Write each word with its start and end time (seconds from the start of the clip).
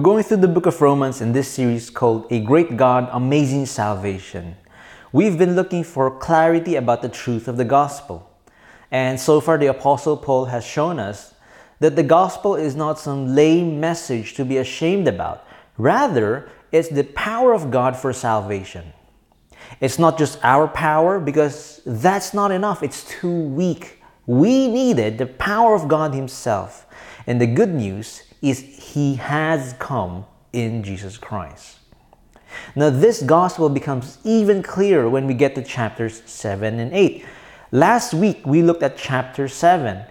We're 0.00 0.04
going 0.04 0.24
through 0.24 0.38
the 0.38 0.48
book 0.48 0.64
of 0.64 0.80
Romans 0.80 1.20
in 1.20 1.32
this 1.32 1.46
series 1.46 1.90
called 1.90 2.26
A 2.30 2.40
Great 2.40 2.78
God, 2.78 3.10
Amazing 3.12 3.66
Salvation. 3.66 4.56
We've 5.12 5.36
been 5.36 5.54
looking 5.54 5.84
for 5.84 6.10
clarity 6.10 6.76
about 6.76 7.02
the 7.02 7.10
truth 7.10 7.48
of 7.48 7.58
the 7.58 7.66
gospel. 7.66 8.26
And 8.90 9.20
so 9.20 9.42
far, 9.42 9.58
the 9.58 9.66
Apostle 9.66 10.16
Paul 10.16 10.46
has 10.46 10.64
shown 10.64 10.98
us 10.98 11.34
that 11.80 11.96
the 11.96 12.02
gospel 12.02 12.56
is 12.56 12.74
not 12.74 12.98
some 12.98 13.34
lame 13.34 13.78
message 13.78 14.32
to 14.36 14.44
be 14.46 14.56
ashamed 14.56 15.06
about. 15.06 15.46
Rather, 15.76 16.48
it's 16.72 16.88
the 16.88 17.04
power 17.04 17.52
of 17.52 17.70
God 17.70 17.94
for 17.94 18.14
salvation. 18.14 18.94
It's 19.82 19.98
not 19.98 20.16
just 20.16 20.38
our 20.42 20.66
power 20.66 21.20
because 21.20 21.82
that's 21.84 22.32
not 22.32 22.52
enough, 22.52 22.82
it's 22.82 23.04
too 23.04 23.38
weak. 23.38 24.02
We 24.24 24.66
needed 24.66 25.18
the 25.18 25.26
power 25.26 25.74
of 25.74 25.88
God 25.88 26.14
Himself. 26.14 26.86
And 27.26 27.38
the 27.38 27.46
good 27.46 27.74
news 27.74 28.22
is 28.42 28.60
He 28.60 29.16
has 29.16 29.74
come 29.78 30.26
in 30.52 30.82
Jesus 30.82 31.18
Christ. 31.18 31.78
Now, 32.74 32.90
this 32.90 33.22
gospel 33.22 33.68
becomes 33.68 34.18
even 34.24 34.62
clearer 34.62 35.08
when 35.08 35.26
we 35.26 35.34
get 35.34 35.54
to 35.54 35.62
chapters 35.62 36.22
7 36.26 36.78
and 36.78 36.92
8. 36.92 37.24
Last 37.72 38.12
week, 38.12 38.44
we 38.44 38.62
looked 38.62 38.82
at 38.82 38.96
chapter 38.96 39.46
7, 39.46 40.04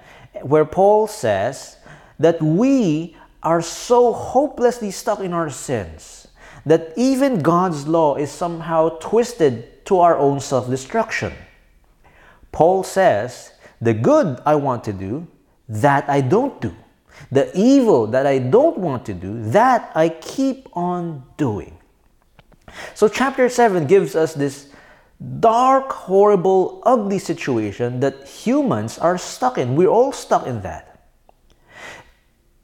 where 0.43 0.65
Paul 0.65 1.07
says 1.07 1.77
that 2.17 2.41
we 2.41 3.15
are 3.43 3.61
so 3.61 4.13
hopelessly 4.13 4.91
stuck 4.91 5.19
in 5.19 5.33
our 5.33 5.49
sins 5.49 6.27
that 6.65 6.93
even 6.97 7.39
God's 7.39 7.87
law 7.87 8.15
is 8.15 8.31
somehow 8.31 8.89
twisted 8.99 9.85
to 9.85 9.99
our 9.99 10.17
own 10.17 10.39
self 10.39 10.69
destruction. 10.69 11.33
Paul 12.51 12.83
says, 12.83 13.51
The 13.81 13.93
good 13.93 14.41
I 14.45 14.55
want 14.55 14.83
to 14.85 14.93
do, 14.93 15.27
that 15.67 16.09
I 16.09 16.21
don't 16.21 16.59
do. 16.61 16.75
The 17.31 17.51
evil 17.57 18.07
that 18.07 18.25
I 18.25 18.39
don't 18.39 18.77
want 18.77 19.05
to 19.05 19.13
do, 19.13 19.41
that 19.51 19.91
I 19.95 20.09
keep 20.09 20.67
on 20.73 21.23
doing. 21.37 21.77
So, 22.95 23.07
chapter 23.07 23.49
7 23.49 23.87
gives 23.87 24.15
us 24.15 24.33
this 24.33 24.69
dark, 25.39 25.91
horrible, 25.91 26.81
ugly 26.85 27.19
situation 27.19 27.99
that 27.99 28.27
humans 28.27 28.97
are 28.97 29.17
stuck 29.17 29.57
in. 29.57 29.75
We're 29.75 29.89
all 29.89 30.11
stuck 30.11 30.47
in 30.47 30.61
that. 30.61 31.07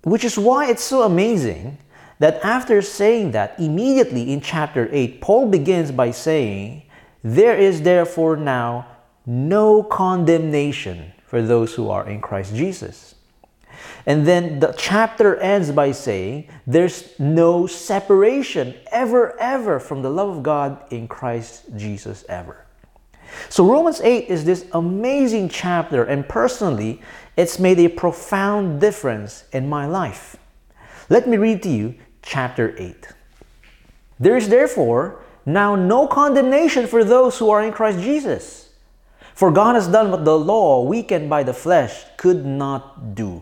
Which 0.03 0.23
is 0.23 0.38
why 0.38 0.69
it's 0.69 0.83
so 0.83 1.03
amazing 1.03 1.77
that 2.19 2.39
after 2.44 2.81
saying 2.81 3.31
that, 3.31 3.59
immediately 3.59 4.31
in 4.31 4.39
chapter 4.39 4.88
8, 4.91 5.19
Paul 5.19 5.47
begins 5.47 5.91
by 5.91 6.11
saying, 6.11 6.83
There 7.23 7.57
is 7.57 7.81
therefore 7.81 8.38
now 8.38 8.88
no 9.25 9.83
condemnation 9.83 11.11
for 11.25 11.41
those 11.41 11.73
who 11.73 11.89
are 11.89 12.07
in 12.07 12.22
Christ 12.22 12.55
Jesus. 12.55 13.14
And 14.05 14.25
then 14.25 14.59
the 14.59 14.73
chapter 14.77 15.35
ends 15.37 15.71
by 15.71 15.91
saying, 15.91 16.47
There's 16.67 17.19
no 17.19 17.65
separation 17.65 18.75
ever, 18.91 19.39
ever 19.39 19.79
from 19.79 20.03
the 20.03 20.11
love 20.11 20.37
of 20.37 20.43
God 20.43 20.83
in 20.91 21.07
Christ 21.07 21.65
Jesus 21.75 22.23
ever. 22.29 22.65
So 23.49 23.65
Romans 23.65 24.01
8 24.01 24.27
is 24.27 24.45
this 24.45 24.65
amazing 24.73 25.49
chapter, 25.49 26.03
and 26.03 26.27
personally, 26.27 27.01
it's 27.35 27.59
made 27.59 27.79
a 27.79 27.89
profound 27.89 28.79
difference 28.79 29.45
in 29.51 29.67
my 29.67 29.87
life. 29.87 30.37
Let 31.09 31.27
me 31.27 31.37
read 31.37 31.63
to 31.63 31.69
you 31.69 31.95
chapter 32.21 32.75
8. 32.77 33.07
There 34.19 34.37
is 34.37 34.49
therefore 34.49 35.21
now 35.45 35.75
no 35.75 36.07
condemnation 36.07 36.87
for 36.87 37.03
those 37.03 37.38
who 37.38 37.49
are 37.49 37.63
in 37.63 37.73
Christ 37.73 37.99
Jesus. 37.99 38.69
For 39.33 39.51
God 39.51 39.75
has 39.75 39.88
done 39.88 40.11
what 40.11 40.23
the 40.23 40.38
law, 40.38 40.83
weakened 40.83 41.29
by 41.29 41.44
the 41.44 41.53
flesh, 41.53 42.05
could 42.17 42.45
not 42.45 43.15
do 43.15 43.41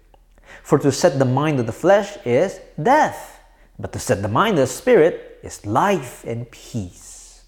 For 0.63 0.77
to 0.79 0.91
set 0.91 1.19
the 1.19 1.25
mind 1.25 1.59
of 1.59 1.65
the 1.65 1.71
flesh 1.71 2.17
is 2.25 2.59
death, 2.81 3.39
but 3.79 3.91
to 3.93 3.99
set 3.99 4.21
the 4.21 4.27
mind 4.27 4.53
of 4.53 4.67
the 4.67 4.67
spirit 4.67 5.39
is 5.43 5.65
life 5.65 6.23
and 6.23 6.49
peace. 6.51 7.43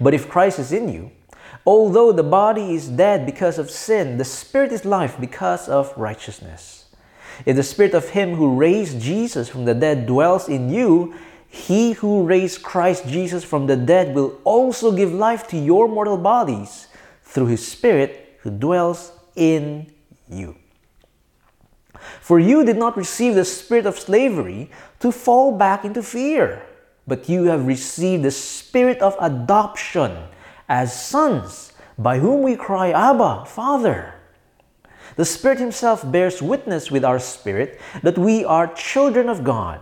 But 0.00 0.14
if 0.14 0.28
Christ 0.28 0.58
is 0.58 0.72
in 0.72 0.88
you, 0.88 1.10
although 1.66 2.12
the 2.12 2.22
body 2.22 2.74
is 2.74 2.88
dead 2.88 3.26
because 3.26 3.58
of 3.58 3.70
sin, 3.70 4.16
the 4.16 4.24
spirit 4.24 4.72
is 4.72 4.84
life 4.84 5.16
because 5.20 5.68
of 5.68 5.92
righteousness. 5.96 6.86
If 7.44 7.56
the 7.56 7.62
spirit 7.62 7.94
of 7.94 8.10
him 8.10 8.34
who 8.34 8.56
raised 8.56 9.00
Jesus 9.00 9.48
from 9.48 9.64
the 9.64 9.74
dead 9.74 10.06
dwells 10.06 10.48
in 10.48 10.70
you, 10.70 11.14
he 11.48 11.92
who 11.92 12.24
raised 12.24 12.62
Christ 12.62 13.06
Jesus 13.06 13.44
from 13.44 13.66
the 13.66 13.76
dead 13.76 14.14
will 14.14 14.40
also 14.44 14.90
give 14.92 15.12
life 15.12 15.46
to 15.48 15.56
your 15.56 15.86
mortal 15.88 16.16
bodies 16.16 16.88
through 17.22 17.46
his 17.46 17.66
spirit 17.66 18.38
who 18.40 18.50
dwells 18.50 19.12
in 19.36 19.92
you. 20.28 20.56
For 22.20 22.38
you 22.38 22.64
did 22.64 22.76
not 22.76 22.96
receive 22.96 23.34
the 23.34 23.44
spirit 23.44 23.86
of 23.86 23.98
slavery 23.98 24.70
to 25.00 25.12
fall 25.12 25.56
back 25.56 25.84
into 25.84 26.02
fear, 26.02 26.62
but 27.06 27.28
you 27.28 27.44
have 27.44 27.66
received 27.66 28.22
the 28.22 28.30
spirit 28.30 28.98
of 28.98 29.16
adoption 29.20 30.16
as 30.68 30.98
sons, 30.98 31.72
by 31.98 32.18
whom 32.18 32.42
we 32.42 32.56
cry, 32.56 32.90
Abba, 32.90 33.44
Father. 33.46 34.14
The 35.16 35.24
Spirit 35.24 35.60
Himself 35.60 36.10
bears 36.10 36.42
witness 36.42 36.90
with 36.90 37.04
our 37.04 37.18
spirit 37.18 37.80
that 38.02 38.18
we 38.18 38.44
are 38.44 38.72
children 38.74 39.28
of 39.28 39.44
God. 39.44 39.80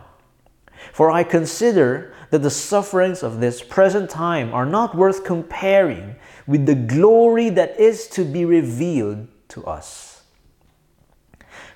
For 0.93 1.11
I 1.11 1.25
consider 1.25 2.13
that 2.31 2.43
the 2.43 2.51
sufferings 2.51 3.23
of 3.23 3.41
this 3.41 3.63
present 3.63 4.11
time 4.11 4.53
are 4.53 4.67
not 4.67 4.97
worth 4.97 5.25
comparing 5.25 6.17
with 6.47 6.67
the 6.67 6.75
glory 6.75 7.49
that 7.51 7.79
is 7.79 8.09
to 8.09 8.25
be 8.25 8.45
revealed 8.45 9.29
to 9.49 9.65
us. 9.65 10.12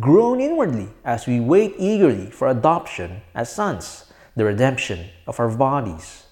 groan 0.00 0.40
inwardly 0.40 0.88
as 1.04 1.26
we 1.26 1.40
wait 1.40 1.74
eagerly 1.78 2.30
for 2.30 2.48
adoption 2.48 3.22
as 3.34 3.52
sons, 3.52 4.12
the 4.36 4.44
redemption 4.44 5.08
of 5.26 5.38
our 5.38 5.48
bodies. 5.48 6.24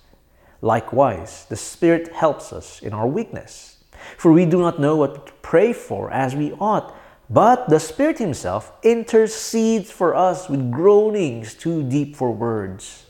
Likewise, 0.60 1.46
the 1.48 1.56
Spirit 1.56 2.12
helps 2.12 2.52
us 2.52 2.80
in 2.82 2.92
our 2.92 3.06
weakness. 3.06 3.78
For 4.16 4.32
we 4.32 4.46
do 4.46 4.60
not 4.60 4.80
know 4.80 4.96
what 4.96 5.26
to 5.26 5.32
pray 5.42 5.72
for 5.72 6.10
as 6.10 6.34
we 6.34 6.52
ought, 6.52 6.94
but 7.30 7.68
the 7.68 7.80
Spirit 7.80 8.18
Himself 8.18 8.72
intercedes 8.82 9.90
for 9.90 10.14
us 10.14 10.48
with 10.48 10.70
groanings 10.70 11.54
too 11.54 11.82
deep 11.82 12.16
for 12.16 12.30
words. 12.30 13.06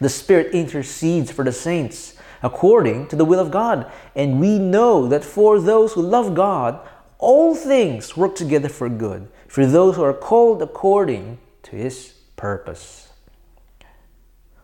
The 0.00 0.08
Spirit 0.08 0.54
intercedes 0.54 1.30
for 1.30 1.44
the 1.44 1.52
saints 1.52 2.14
according 2.42 3.08
to 3.08 3.16
the 3.16 3.24
will 3.24 3.40
of 3.40 3.50
God, 3.50 3.90
and 4.14 4.40
we 4.40 4.58
know 4.58 5.06
that 5.08 5.24
for 5.24 5.60
those 5.60 5.94
who 5.94 6.02
love 6.02 6.34
God, 6.34 6.86
all 7.18 7.54
things 7.54 8.16
work 8.16 8.34
together 8.34 8.68
for 8.68 8.88
good 8.88 9.28
for 9.48 9.66
those 9.66 9.96
who 9.96 10.02
are 10.02 10.14
called 10.14 10.62
according 10.62 11.38
to 11.62 11.76
his 11.76 12.14
purpose. 12.36 13.08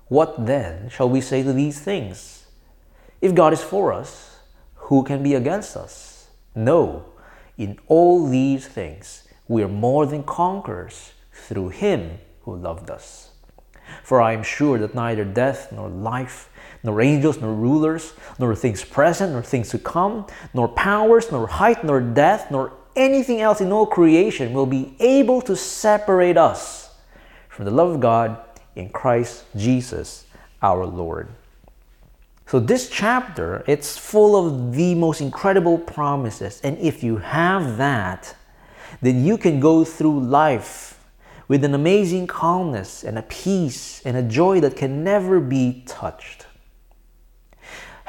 What 0.08 0.46
then 0.46 0.90
shall 0.90 1.08
we 1.08 1.20
say 1.20 1.42
to 1.42 1.52
these 1.52 1.80
things? 1.80 2.46
If 3.20 3.34
God 3.34 3.52
is 3.52 3.62
for 3.62 3.92
us, 3.92 4.38
who 4.74 5.02
can 5.04 5.22
be 5.22 5.34
against 5.34 5.76
us? 5.76 6.28
No, 6.54 7.06
in 7.56 7.78
all 7.86 8.28
these 8.28 8.66
things 8.66 9.26
we 9.48 9.62
are 9.62 9.68
more 9.68 10.06
than 10.06 10.22
conquerors 10.22 11.12
through 11.32 11.70
him 11.70 12.18
who 12.42 12.56
loved 12.56 12.90
us. 12.90 13.30
For 14.02 14.20
I 14.20 14.32
am 14.32 14.42
sure 14.42 14.78
that 14.78 14.94
neither 14.94 15.24
death 15.24 15.72
nor 15.72 15.88
life 15.88 16.48
nor 16.82 17.00
angels, 17.00 17.40
nor 17.40 17.54
rulers, 17.54 18.12
nor 18.38 18.54
things 18.54 18.84
present, 18.84 19.32
nor 19.32 19.42
things 19.42 19.68
to 19.70 19.78
come, 19.78 20.26
nor 20.52 20.68
powers, 20.68 21.30
nor 21.30 21.46
height, 21.46 21.84
nor 21.84 22.00
depth, 22.00 22.50
nor 22.50 22.72
anything 22.96 23.40
else 23.40 23.60
in 23.60 23.72
all 23.72 23.86
creation 23.86 24.52
will 24.52 24.66
be 24.66 24.94
able 25.00 25.40
to 25.42 25.56
separate 25.56 26.36
us 26.36 26.94
from 27.48 27.64
the 27.64 27.70
love 27.70 27.90
of 27.90 28.00
God 28.00 28.38
in 28.74 28.88
Christ 28.88 29.44
Jesus 29.56 30.26
our 30.62 30.86
Lord. 30.86 31.28
So 32.46 32.60
this 32.60 32.90
chapter, 32.90 33.64
it's 33.66 33.96
full 33.96 34.36
of 34.36 34.74
the 34.74 34.94
most 34.94 35.20
incredible 35.20 35.78
promises. 35.78 36.60
And 36.62 36.76
if 36.78 37.02
you 37.02 37.16
have 37.18 37.78
that, 37.78 38.34
then 39.00 39.24
you 39.24 39.38
can 39.38 39.58
go 39.58 39.84
through 39.84 40.20
life 40.20 41.00
with 41.48 41.64
an 41.64 41.74
amazing 41.74 42.26
calmness 42.26 43.04
and 43.04 43.18
a 43.18 43.22
peace 43.22 44.02
and 44.04 44.16
a 44.16 44.22
joy 44.22 44.60
that 44.60 44.76
can 44.76 45.02
never 45.02 45.40
be 45.40 45.82
touched. 45.86 46.46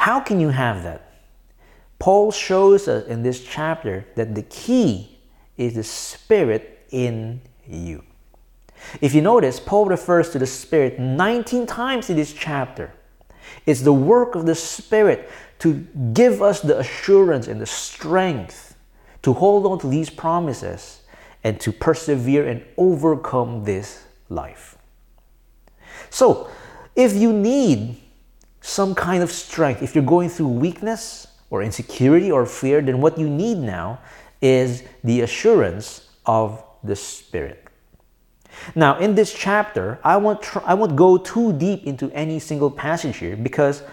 How 0.04 0.20
can 0.20 0.42
you 0.42 0.50
have 0.50 0.84
that? 0.84 1.14
Paul 1.98 2.34
shows 2.34 2.90
us 2.90 3.08
in 3.08 3.24
this 3.24 3.42
chapter 3.42 4.06
that 4.16 4.36
the 4.36 4.42
key 4.42 5.18
is 5.56 5.76
the 5.76 5.84
Spirit 5.86 6.86
in 6.92 7.40
you. 7.66 8.04
If 9.00 9.16
you 9.16 9.22
notice, 9.22 9.62
Paul 9.62 9.86
refers 9.86 10.30
to 10.32 10.40
the 10.40 10.46
Spirit 10.46 11.00
19 11.00 11.66
times 11.68 12.10
in 12.10 12.18
this 12.18 12.34
chapter. 12.34 12.92
It's 13.66 13.80
the 13.80 13.94
work 13.94 14.36
of 14.36 14.46
the 14.46 14.56
Spirit 14.56 15.32
to 15.60 15.88
give 16.12 16.42
us 16.42 16.60
the 16.60 16.80
assurance 16.80 17.48
and 17.48 17.62
the 17.62 17.66
strength 17.66 18.76
to 19.22 19.32
hold 19.32 19.66
on 19.66 19.80
to 19.80 19.88
these 19.88 20.10
promises 20.10 21.04
and 21.46 21.62
to 21.62 21.72
persevere 21.72 22.46
and 22.46 22.62
overcome 22.76 23.64
this 23.64 24.04
life. 24.28 24.78
So, 26.10 26.50
if 26.94 27.14
you 27.14 27.32
need 27.32 28.03
some 28.64 28.96
kind 28.96 29.22
of 29.22 29.30
strength, 29.30 29.84
if 29.84 29.94
you're 29.94 30.06
going 30.06 30.30
through 30.30 30.48
weakness 30.48 31.28
or 31.50 31.62
insecurity 31.62 32.32
or 32.32 32.46
fear, 32.46 32.82
then 32.82 33.02
what 33.02 33.20
you 33.20 33.30
need 33.30 33.58
now 33.58 34.00
is 34.42 34.84
the 35.04 35.20
assurance 35.22 36.10
of 36.26 36.64
the 36.82 36.96
Spirit. 36.96 37.68
Now, 38.74 38.98
in 39.00 39.16
this 39.16 39.34
chapter, 39.34 40.00
I 40.02 40.16
won't, 40.16 40.42
tr- 40.42 40.64
I 40.64 40.76
won't 40.76 40.96
go 40.96 41.18
too 41.18 41.52
deep 41.52 41.86
into 41.86 42.10
any 42.12 42.40
single 42.40 42.72
passage 42.72 43.18
here 43.18 43.36
because 43.36 43.84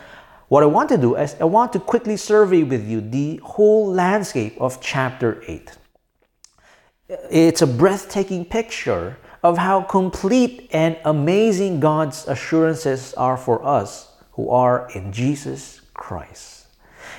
what 0.46 0.62
I 0.62 0.67
want 0.67 0.88
to 0.90 0.96
do 0.96 1.17
is 1.17 1.34
I 1.40 1.44
want 1.44 1.72
to 1.72 1.81
quickly 1.81 2.17
survey 2.17 2.62
with 2.62 2.87
you 2.87 3.00
the 3.00 3.38
whole 3.43 3.90
landscape 3.90 4.56
of 4.61 4.81
chapter 4.81 5.43
8. 5.49 5.72
It's 7.28 7.62
a 7.62 7.67
breathtaking 7.67 8.44
picture 8.44 9.19
of 9.43 9.58
how 9.58 9.82
complete 9.82 10.69
and 10.72 10.96
amazing 11.05 11.81
God's 11.81 12.28
assurances 12.28 13.14
are 13.14 13.37
for 13.37 13.64
us 13.67 14.09
who 14.40 14.48
are 14.48 14.88
in 14.94 15.12
Jesus 15.12 15.82
Christ. 15.92 16.66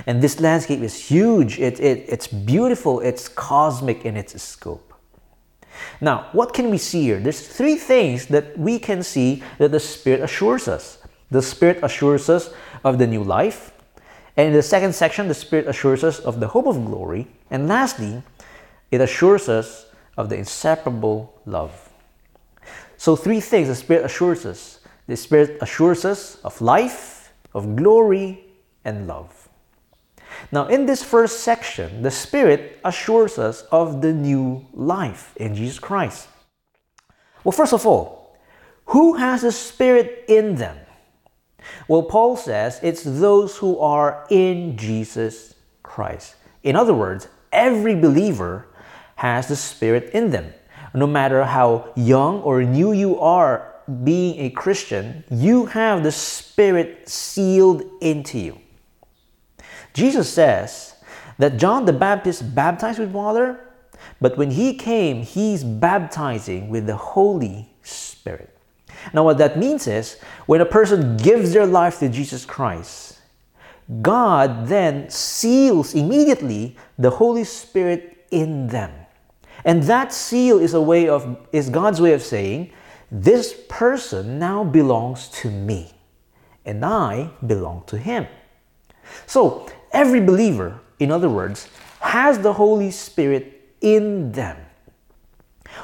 And 0.08 0.24
this 0.24 0.40
landscape 0.40 0.80
is 0.80 0.96
huge, 0.96 1.60
it, 1.60 1.80
it, 1.80 2.06
it's 2.08 2.26
beautiful, 2.26 3.00
it's 3.00 3.28
cosmic 3.28 4.06
in 4.06 4.18
its 4.18 4.42
scope. 4.42 4.94
Now, 6.00 6.30
what 6.32 6.54
can 6.54 6.72
we 6.72 6.80
see 6.80 7.04
here? 7.04 7.20
There's 7.20 7.48
three 7.48 7.76
things 7.76 8.26
that 8.28 8.58
we 8.58 8.80
can 8.80 9.04
see 9.04 9.44
that 9.60 9.72
the 9.72 9.80
Spirit 9.80 10.22
assures 10.22 10.68
us. 10.68 10.98
The 11.30 11.44
Spirit 11.44 11.80
assures 11.84 12.28
us 12.28 12.52
of 12.84 12.98
the 12.98 13.06
new 13.06 13.24
life. 13.24 13.72
And 14.36 14.48
in 14.48 14.54
the 14.54 14.64
second 14.64 14.94
section, 14.94 15.28
the 15.28 15.36
Spirit 15.36 15.68
assures 15.68 16.04
us 16.04 16.20
of 16.20 16.40
the 16.40 16.48
hope 16.48 16.66
of 16.66 16.84
glory. 16.86 17.28
And 17.52 17.68
lastly, 17.68 18.24
it 18.90 19.00
assures 19.00 19.48
us 19.48 19.86
of 20.18 20.30
the 20.30 20.38
inseparable 20.38 21.40
love. 21.46 21.90
So, 22.98 23.16
three 23.16 23.42
things 23.42 23.68
the 23.68 23.76
Spirit 23.76 24.06
assures 24.06 24.46
us 24.46 24.81
the 25.12 25.18
Spirit 25.18 25.58
assures 25.60 26.06
us 26.06 26.38
of 26.42 26.62
life, 26.62 27.34
of 27.54 27.76
glory, 27.76 28.46
and 28.86 29.08
love. 29.08 29.50
Now, 30.54 30.68
in 30.68 30.86
this 30.86 31.04
first 31.04 31.42
section, 31.42 32.02
the 32.02 32.12
Spirit 32.12 32.80
assures 32.86 33.38
us 33.38 33.64
of 33.74 34.02
the 34.02 34.14
new 34.14 34.66
life 34.74 35.34
in 35.36 35.54
Jesus 35.54 35.80
Christ. 35.80 36.30
Well, 37.44 37.52
first 37.52 37.74
of 37.74 37.86
all, 37.86 38.38
who 38.86 39.16
has 39.16 39.42
the 39.42 39.52
Spirit 39.52 40.24
in 40.30 40.56
them? 40.56 40.78
Well, 41.90 42.04
Paul 42.04 42.38
says 42.38 42.80
it's 42.82 43.04
those 43.04 43.58
who 43.58 43.80
are 43.80 44.26
in 44.30 44.78
Jesus 44.78 45.56
Christ. 45.84 46.36
In 46.64 46.78
other 46.78 46.94
words, 46.94 47.28
every 47.52 47.96
believer 47.96 48.66
has 49.18 49.50
the 49.50 49.58
Spirit 49.58 50.12
in 50.14 50.32
them. 50.32 50.54
No 50.94 51.06
matter 51.06 51.44
how 51.44 51.92
young 51.98 52.42
or 52.44 52.64
new 52.64 52.94
you 52.94 53.20
are 53.20 53.71
being 54.04 54.40
a 54.40 54.50
Christian, 54.50 55.24
you 55.30 55.66
have 55.68 56.04
the 56.04 56.12
Spirit 56.12 57.08
sealed 57.08 57.84
into 58.02 58.40
you. 58.40 58.58
Jesus 59.94 60.32
says 60.32 60.96
that 61.38 61.58
John 61.58 61.86
the 61.86 61.94
Baptist 61.94 62.56
baptized 62.56 63.00
with 63.00 63.12
water, 63.12 63.60
but 64.20 64.38
when 64.38 64.52
he 64.52 64.76
came, 64.76 65.24
he's 65.24 65.64
baptizing 65.64 66.70
with 66.70 66.86
the 66.88 66.96
Holy 66.96 67.70
Spirit. 67.82 68.56
Now, 69.14 69.24
what 69.24 69.38
that 69.40 69.58
means 69.58 69.88
is 69.88 70.20
when 70.46 70.62
a 70.62 70.66
person 70.66 71.18
gives 71.18 71.54
their 71.54 71.66
life 71.66 72.00
to 72.00 72.10
Jesus 72.10 72.46
Christ, 72.46 73.20
God 74.02 74.68
then 74.68 75.10
seals 75.10 75.94
immediately 75.96 76.78
the 76.98 77.10
Holy 77.10 77.44
Spirit 77.44 78.26
in 78.32 78.68
them. 78.68 78.92
And 79.66 79.84
that 79.84 80.14
seal 80.14 80.60
is 80.60 80.74
a 80.74 80.82
way 80.82 81.08
of 81.08 81.38
is 81.52 81.70
God's 81.70 82.00
way 82.00 82.14
of 82.14 82.22
saying, 82.22 82.72
this 83.12 83.54
person 83.68 84.40
now 84.40 84.64
belongs 84.64 85.28
to 85.30 85.52
me, 85.52 85.92
and 86.66 86.86
I 86.86 87.32
belong 87.46 87.84
to 87.88 87.98
him. 87.98 88.26
So, 89.28 89.70
every 89.92 90.22
believer, 90.22 90.80
in 91.00 91.12
other 91.12 91.30
words, 91.30 91.68
has 92.00 92.40
the 92.40 92.54
Holy 92.54 92.90
Spirit 92.90 93.74
in 93.82 94.32
them. 94.32 94.58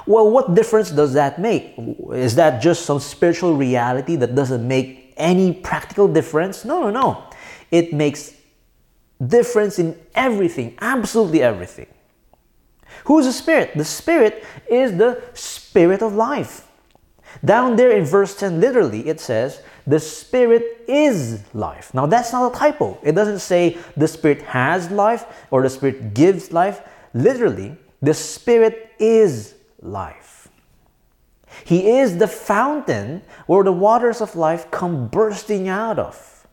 Well, 0.06 0.32
what 0.32 0.56
difference 0.56 0.92
does 0.92 1.14
that 1.14 1.40
make? 1.40 1.74
Is 2.14 2.36
that 2.36 2.62
just 2.62 2.86
some 2.86 3.00
spiritual 3.00 3.56
reality 3.56 4.16
that 4.18 4.36
doesn't 4.36 4.66
make 4.66 5.14
any 5.18 5.54
practical 5.54 6.08
difference? 6.08 6.64
No, 6.64 6.84
no, 6.84 6.90
no. 6.92 7.24
It 7.72 7.94
makes 7.94 8.34
difference 9.26 9.80
in 9.80 9.98
everything, 10.16 10.78
absolutely 10.80 11.42
everything. 11.42 11.88
Who 13.06 13.20
is 13.20 13.26
the 13.26 13.34
Spirit? 13.34 13.72
The 13.76 13.86
Spirit 13.86 14.46
is 14.70 14.98
the 14.98 15.22
Spirit 15.34 16.02
of 16.02 16.14
life. 16.14 16.67
Down 17.44 17.76
there 17.76 17.92
in 17.92 18.06
verse 18.06 18.36
10, 18.36 18.60
literally, 18.60 19.08
it 19.08 19.20
says, 19.20 19.62
the 19.86 20.00
Spirit 20.00 20.84
is 20.88 21.44
life. 21.54 21.94
Now, 21.94 22.06
that's 22.06 22.34
not 22.34 22.54
a 22.54 22.58
typo. 22.58 22.98
It 23.04 23.14
doesn't 23.14 23.40
say 23.40 23.78
the 23.96 24.08
Spirit 24.08 24.42
has 24.44 24.92
life 24.92 25.26
or 25.50 25.62
the 25.62 25.70
Spirit 25.70 26.14
gives 26.14 26.52
life. 26.52 26.82
Literally, 27.14 27.76
the 28.02 28.14
Spirit 28.14 28.92
is 29.00 29.56
life. 29.82 30.50
He 31.64 31.98
is 31.98 32.18
the 32.18 32.28
fountain 32.28 33.22
where 33.46 33.64
the 33.64 33.72
waters 33.72 34.22
of 34.22 34.36
life 34.36 34.70
come 34.72 35.08
bursting 35.08 35.68
out 35.68 36.00
of. 36.00 36.48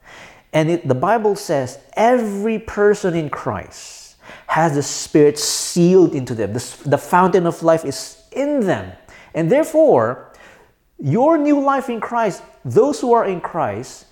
And 0.52 0.70
it, 0.70 0.87
the 0.87 0.94
Bible 0.94 1.35
says 1.35 1.78
every 1.94 2.59
person 2.61 3.14
in 3.14 3.28
Christ 3.28 4.16
has 4.47 4.76
the 4.76 4.82
Spirit 4.82 5.38
sealed 5.38 6.14
into 6.14 6.35
them. 6.35 6.52
The, 6.52 6.78
the 6.87 6.99
fountain 6.99 7.47
of 7.47 7.62
life 7.62 7.85
is 7.85 8.23
in 8.30 8.61
them. 8.61 8.92
And 9.35 9.50
therefore, 9.50 10.32
your 10.98 11.36
new 11.36 11.60
life 11.60 11.88
in 11.88 12.00
Christ, 12.00 12.42
those 12.64 13.00
who 13.00 13.12
are 13.12 13.24
in 13.24 13.40
Christ, 13.40 14.06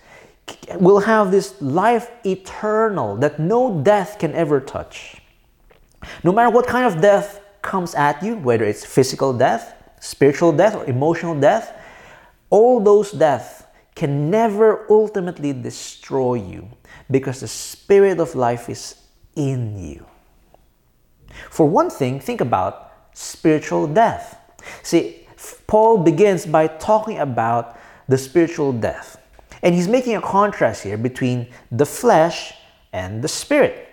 will 0.81 1.01
have 1.01 1.31
this 1.31 1.61
life 1.63 2.11
eternal 2.27 3.17
that 3.17 3.39
no 3.39 3.81
death 3.83 4.19
can 4.19 4.35
ever 4.35 4.61
touch. 4.61 5.23
No 6.25 6.33
matter 6.33 6.51
what 6.51 6.67
kind 6.67 6.85
of 6.85 7.01
death 7.01 7.41
comes 7.63 7.95
at 7.95 8.23
you, 8.23 8.37
whether 8.37 8.65
it's 8.65 8.85
physical 8.85 9.33
death, 9.33 9.75
spiritual 10.01 10.53
death, 10.53 10.75
or 10.75 10.85
emotional 10.87 11.39
death, 11.39 11.79
all 12.51 12.81
those 12.81 13.13
deaths 13.13 13.63
can 13.95 14.31
never 14.31 14.85
ultimately 14.91 15.53
destroy 15.53 16.35
you 16.35 16.69
because 17.11 17.41
the 17.41 17.49
spirit 17.49 18.19
of 18.19 18.35
life 18.35 18.69
is 18.69 18.97
in 19.37 19.79
you. 19.79 20.05
For 21.51 21.69
one 21.69 21.91
thing, 21.91 22.21
think 22.21 22.41
about 22.41 22.93
spiritual 23.13 23.87
death. 23.87 24.39
See, 24.83 25.22
Paul 25.67 25.99
begins 25.99 26.47
by 26.47 26.67
talking 26.67 27.19
about 27.19 27.79
the 28.09 28.19
spiritual 28.19 28.73
death. 28.73 29.19
And 29.63 29.75
he's 29.75 29.89
making 29.89 30.17
a 30.17 30.21
contrast 30.21 30.83
here 30.83 30.97
between 30.97 31.49
the 31.71 31.87
flesh 31.87 32.53
and 32.93 33.23
the 33.23 33.29
spirit. 33.29 33.89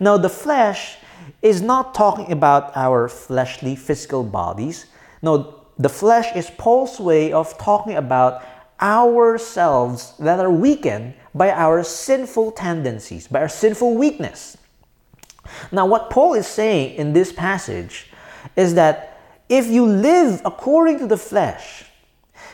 Now, 0.00 0.16
the 0.16 0.28
flesh 0.28 0.96
is 1.42 1.60
not 1.60 1.94
talking 1.94 2.32
about 2.32 2.76
our 2.76 3.08
fleshly 3.08 3.76
physical 3.76 4.24
bodies. 4.24 4.86
No, 5.22 5.60
the 5.78 5.88
flesh 5.88 6.34
is 6.34 6.50
Paul's 6.56 6.98
way 6.98 7.32
of 7.32 7.56
talking 7.58 7.96
about 7.96 8.42
ourselves 8.80 10.14
that 10.18 10.40
are 10.40 10.50
weakened 10.50 11.14
by 11.34 11.50
our 11.50 11.82
sinful 11.84 12.52
tendencies, 12.52 13.28
by 13.28 13.40
our 13.40 13.48
sinful 13.48 13.94
weakness. 13.94 14.56
Now, 15.70 15.86
what 15.86 16.10
Paul 16.10 16.34
is 16.34 16.46
saying 16.46 16.96
in 16.96 17.12
this 17.12 17.32
passage 17.32 18.10
is 18.56 18.74
that 18.74 19.13
if 19.48 19.66
you 19.66 19.86
live 19.86 20.40
according 20.44 20.98
to 20.98 21.06
the 21.06 21.16
flesh, 21.16 21.84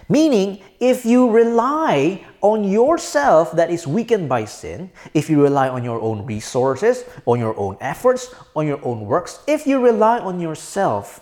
meaning 0.08 0.60
if 0.80 1.04
you 1.04 1.30
rely 1.30 2.24
on 2.40 2.64
yourself 2.64 3.52
that 3.52 3.70
is 3.70 3.86
weakened 3.86 4.28
by 4.28 4.44
sin, 4.44 4.90
if 5.14 5.30
you 5.30 5.42
rely 5.42 5.68
on 5.68 5.84
your 5.84 6.00
own 6.00 6.26
resources, 6.26 7.04
on 7.26 7.38
your 7.38 7.56
own 7.58 7.76
efforts, 7.80 8.34
on 8.56 8.66
your 8.66 8.84
own 8.84 9.00
works, 9.06 9.40
if 9.46 9.66
you 9.66 9.80
rely 9.80 10.18
on 10.18 10.40
yourself 10.40 11.20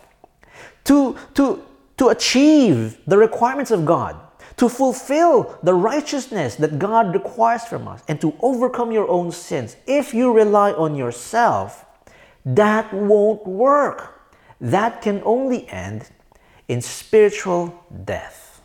to, 0.84 1.16
to, 1.34 1.62
to 1.96 2.08
achieve 2.08 2.98
the 3.06 3.18
requirements 3.18 3.70
of 3.70 3.84
God, 3.84 4.16
to 4.56 4.68
fulfill 4.68 5.58
the 5.62 5.74
righteousness 5.74 6.56
that 6.56 6.78
God 6.78 7.14
requires 7.14 7.64
from 7.64 7.86
us 7.86 8.02
and 8.08 8.20
to 8.20 8.34
overcome 8.40 8.90
your 8.90 9.08
own 9.08 9.30
sins, 9.30 9.76
if 9.86 10.14
you 10.14 10.32
rely 10.32 10.72
on 10.72 10.94
yourself, 10.94 11.84
that 12.44 12.92
won't 12.92 13.46
work. 13.46 14.17
That 14.60 15.02
can 15.02 15.22
only 15.24 15.68
end 15.68 16.10
in 16.66 16.80
spiritual 16.80 17.84
death. 18.04 18.60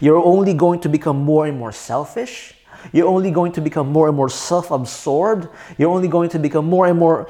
You're 0.00 0.22
only 0.22 0.54
going 0.54 0.80
to 0.80 0.88
become 0.88 1.18
more 1.22 1.46
and 1.46 1.58
more 1.58 1.72
selfish. 1.72 2.54
You're 2.92 3.08
only 3.08 3.30
going 3.30 3.52
to 3.52 3.60
become 3.60 3.92
more 3.92 4.08
and 4.08 4.16
more 4.16 4.28
self 4.28 4.70
absorbed. 4.70 5.48
You're 5.78 5.90
only 5.90 6.08
going 6.08 6.30
to 6.30 6.38
become 6.38 6.66
more 6.66 6.86
and 6.86 6.98
more 6.98 7.28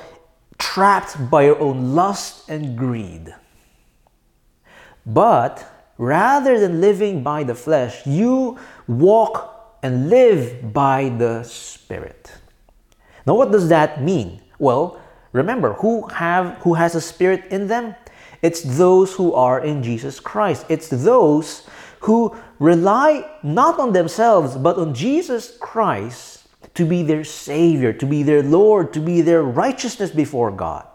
trapped 0.58 1.30
by 1.30 1.44
your 1.44 1.58
own 1.58 1.94
lust 1.94 2.48
and 2.48 2.76
greed. 2.76 3.34
But 5.04 5.66
rather 5.98 6.58
than 6.60 6.80
living 6.80 7.22
by 7.22 7.44
the 7.44 7.54
flesh, 7.54 8.06
you 8.06 8.58
walk 8.86 9.78
and 9.82 10.08
live 10.08 10.72
by 10.72 11.08
the 11.18 11.42
Spirit. 11.42 12.32
Now, 13.26 13.34
what 13.34 13.50
does 13.50 13.68
that 13.68 14.02
mean? 14.02 14.40
Well, 14.58 15.01
remember 15.32 15.74
who 15.74 16.06
have 16.08 16.56
who 16.58 16.74
has 16.74 16.94
a 16.94 17.00
spirit 17.00 17.46
in 17.50 17.66
them? 17.66 17.94
It's 18.42 18.62
those 18.62 19.14
who 19.14 19.34
are 19.34 19.60
in 19.60 19.82
Jesus 19.82 20.20
Christ. 20.20 20.66
It's 20.68 20.88
those 20.88 21.66
who 22.00 22.36
rely 22.58 23.30
not 23.42 23.78
on 23.78 23.92
themselves 23.92 24.56
but 24.56 24.76
on 24.76 24.94
Jesus 24.94 25.56
Christ 25.58 26.46
to 26.74 26.86
be 26.86 27.02
their 27.02 27.24
Savior, 27.24 27.92
to 27.92 28.06
be 28.06 28.22
their 28.22 28.42
Lord, 28.42 28.92
to 28.94 29.00
be 29.00 29.20
their 29.20 29.42
righteousness 29.42 30.10
before 30.10 30.50
God. 30.50 30.86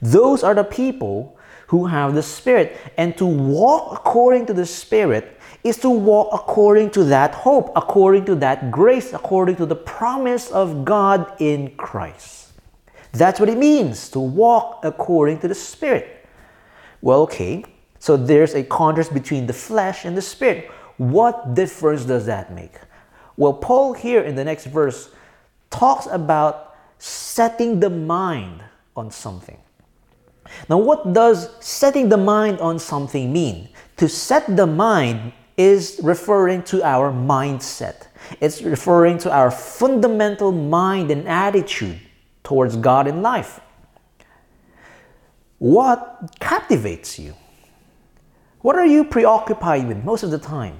Those 0.00 0.42
are 0.42 0.54
the 0.54 0.64
people 0.64 1.38
who 1.68 1.86
have 1.86 2.14
the 2.14 2.22
Spirit. 2.22 2.76
And 2.96 3.16
to 3.18 3.26
walk 3.26 3.92
according 3.92 4.46
to 4.46 4.54
the 4.54 4.66
Spirit 4.66 5.38
is 5.64 5.76
to 5.78 5.90
walk 5.90 6.30
according 6.32 6.90
to 6.90 7.04
that 7.04 7.34
hope, 7.34 7.72
according 7.76 8.24
to 8.26 8.34
that 8.36 8.70
grace, 8.70 9.12
according 9.12 9.56
to 9.56 9.66
the 9.66 9.76
promise 9.76 10.50
of 10.50 10.84
God 10.84 11.32
in 11.40 11.74
Christ. 11.76 12.37
That's 13.12 13.40
what 13.40 13.48
it 13.48 13.58
means 13.58 14.08
to 14.10 14.20
walk 14.20 14.80
according 14.82 15.40
to 15.40 15.48
the 15.48 15.54
Spirit. 15.54 16.26
Well, 17.00 17.22
okay, 17.22 17.64
so 17.98 18.16
there's 18.16 18.54
a 18.54 18.62
contrast 18.62 19.14
between 19.14 19.46
the 19.46 19.52
flesh 19.52 20.04
and 20.04 20.16
the 20.16 20.22
Spirit. 20.22 20.70
What 20.98 21.54
difference 21.54 22.04
does 22.04 22.26
that 22.26 22.52
make? 22.52 22.74
Well, 23.36 23.52
Paul 23.52 23.94
here 23.94 24.22
in 24.22 24.34
the 24.34 24.44
next 24.44 24.66
verse 24.66 25.10
talks 25.70 26.06
about 26.06 26.76
setting 26.98 27.80
the 27.80 27.90
mind 27.90 28.62
on 28.96 29.10
something. 29.10 29.58
Now, 30.68 30.78
what 30.78 31.12
does 31.12 31.50
setting 31.60 32.08
the 32.08 32.16
mind 32.16 32.58
on 32.58 32.78
something 32.78 33.32
mean? 33.32 33.68
To 33.98 34.08
set 34.08 34.56
the 34.56 34.66
mind 34.66 35.32
is 35.56 36.00
referring 36.02 36.62
to 36.64 36.82
our 36.82 37.12
mindset. 37.12 38.08
It's 38.40 38.62
referring 38.62 39.18
to 39.18 39.32
our 39.32 39.50
fundamental 39.50 40.52
mind 40.52 41.10
and 41.10 41.28
attitude 41.28 42.00
towards 42.48 42.76
God 42.76 43.06
in 43.06 43.20
life. 43.20 43.60
What 45.58 46.30
captivates 46.40 47.18
you? 47.18 47.34
What 48.62 48.74
are 48.76 48.86
you 48.86 49.04
preoccupied 49.04 49.86
with 49.86 50.02
most 50.02 50.22
of 50.22 50.30
the 50.30 50.38
time? 50.38 50.78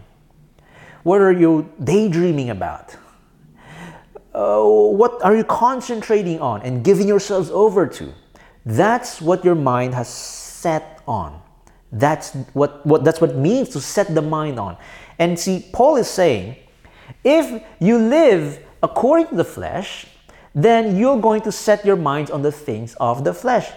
What 1.02 1.20
are 1.20 1.30
you 1.30 1.70
daydreaming 1.84 2.48
about? 2.48 2.96
Uh, 4.34 4.64
what 4.64 5.22
are 5.22 5.37
you 5.37 5.44
concentrating 5.44 6.40
on 6.40 6.62
and 6.62 6.82
giving 6.82 7.06
yourselves 7.06 7.50
over 7.50 7.87
to? 7.87 8.14
That's 8.64 9.20
what 9.20 9.44
your 9.44 9.54
mind 9.54 9.92
has 9.92 10.08
set 10.08 11.02
on. 11.06 11.38
That's 11.92 12.32
what, 12.54 12.87
what 12.87 13.04
that's 13.04 13.20
what 13.20 13.37
means 13.37 13.68
to 13.70 13.80
set 13.82 14.14
the 14.14 14.22
mind 14.22 14.58
on. 14.58 14.78
And 15.18 15.38
see, 15.38 15.68
Paul 15.72 15.96
is 15.96 16.08
saying, 16.08 16.56
if 17.25 17.62
you 17.78 17.98
live 17.98 18.58
according 18.82 19.26
to 19.28 19.34
the 19.34 19.44
flesh, 19.44 20.06
then 20.64 20.96
you're 20.96 21.20
going 21.20 21.42
to 21.42 21.52
set 21.52 21.84
your 21.84 21.96
minds 21.96 22.30
on 22.30 22.42
the 22.42 22.50
things 22.50 22.96
of 22.96 23.22
the 23.22 23.32
flesh. 23.32 23.70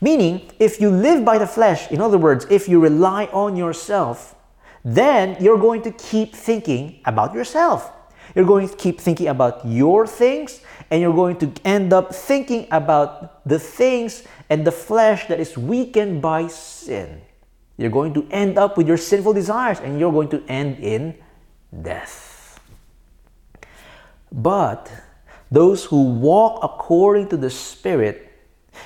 Meaning, 0.00 0.50
if 0.58 0.80
you 0.80 0.90
live 0.90 1.24
by 1.24 1.36
the 1.36 1.46
flesh, 1.46 1.90
in 1.90 2.00
other 2.00 2.18
words, 2.18 2.46
if 2.50 2.68
you 2.68 2.80
rely 2.80 3.26
on 3.26 3.56
yourself, 3.56 4.34
then 4.84 5.36
you're 5.38 5.58
going 5.58 5.82
to 5.82 5.90
keep 5.92 6.34
thinking 6.34 7.00
about 7.04 7.34
yourself. 7.34 7.90
You're 8.34 8.46
going 8.46 8.68
to 8.68 8.74
keep 8.74 9.00
thinking 9.00 9.28
about 9.28 9.66
your 9.66 10.06
things, 10.06 10.60
and 10.90 11.00
you're 11.00 11.14
going 11.14 11.36
to 11.38 11.52
end 11.64 11.92
up 11.92 12.14
thinking 12.14 12.68
about 12.70 13.46
the 13.46 13.58
things 13.58 14.24
and 14.48 14.66
the 14.66 14.72
flesh 14.72 15.26
that 15.28 15.40
is 15.40 15.58
weakened 15.58 16.22
by 16.22 16.48
sin. 16.48 17.20
You're 17.76 17.90
going 17.90 18.14
to 18.14 18.26
end 18.30 18.56
up 18.58 18.78
with 18.78 18.88
your 18.88 18.96
sinful 18.96 19.34
desires, 19.34 19.78
and 19.80 20.00
you're 20.00 20.12
going 20.12 20.28
to 20.30 20.42
end 20.48 20.78
in 20.78 21.16
death. 21.82 22.60
But 24.32 24.90
those 25.54 25.84
who 25.84 26.02
walk 26.02 26.62
according 26.62 27.28
to 27.28 27.36
the 27.36 27.50
Spirit, 27.50 28.30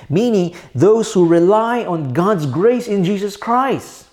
meaning 0.09 0.55
those 0.73 1.11
who 1.13 1.27
rely 1.27 1.83
on 1.83 2.13
God's 2.13 2.45
grace 2.45 2.87
in 2.87 3.03
Jesus 3.03 3.35
Christ, 3.35 4.05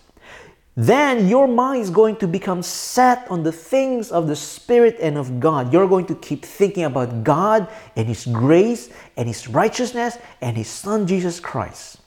then 0.74 1.26
your 1.26 1.48
mind 1.48 1.82
is 1.82 1.90
going 1.90 2.16
to 2.16 2.28
become 2.28 2.62
set 2.62 3.26
on 3.30 3.42
the 3.42 3.52
things 3.52 4.12
of 4.12 4.26
the 4.26 4.36
Spirit 4.36 4.98
and 5.00 5.16
of 5.16 5.40
God. 5.40 5.72
You're 5.72 5.88
going 5.88 6.06
to 6.06 6.14
keep 6.14 6.44
thinking 6.44 6.84
about 6.84 7.24
God 7.24 7.68
and 7.96 8.06
His 8.06 8.26
grace 8.26 8.90
and 9.16 9.26
His 9.26 9.48
righteousness 9.48 10.18
and 10.42 10.56
His 10.56 10.68
Son 10.68 11.06
Jesus 11.06 11.40
Christ. 11.40 11.98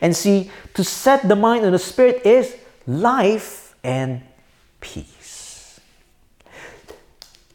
And 0.00 0.14
see, 0.14 0.50
to 0.74 0.84
set 0.84 1.26
the 1.26 1.34
mind 1.34 1.64
on 1.64 1.72
the 1.72 1.78
Spirit 1.78 2.24
is 2.24 2.54
life 2.86 3.74
and 3.82 4.22
peace. 4.80 5.80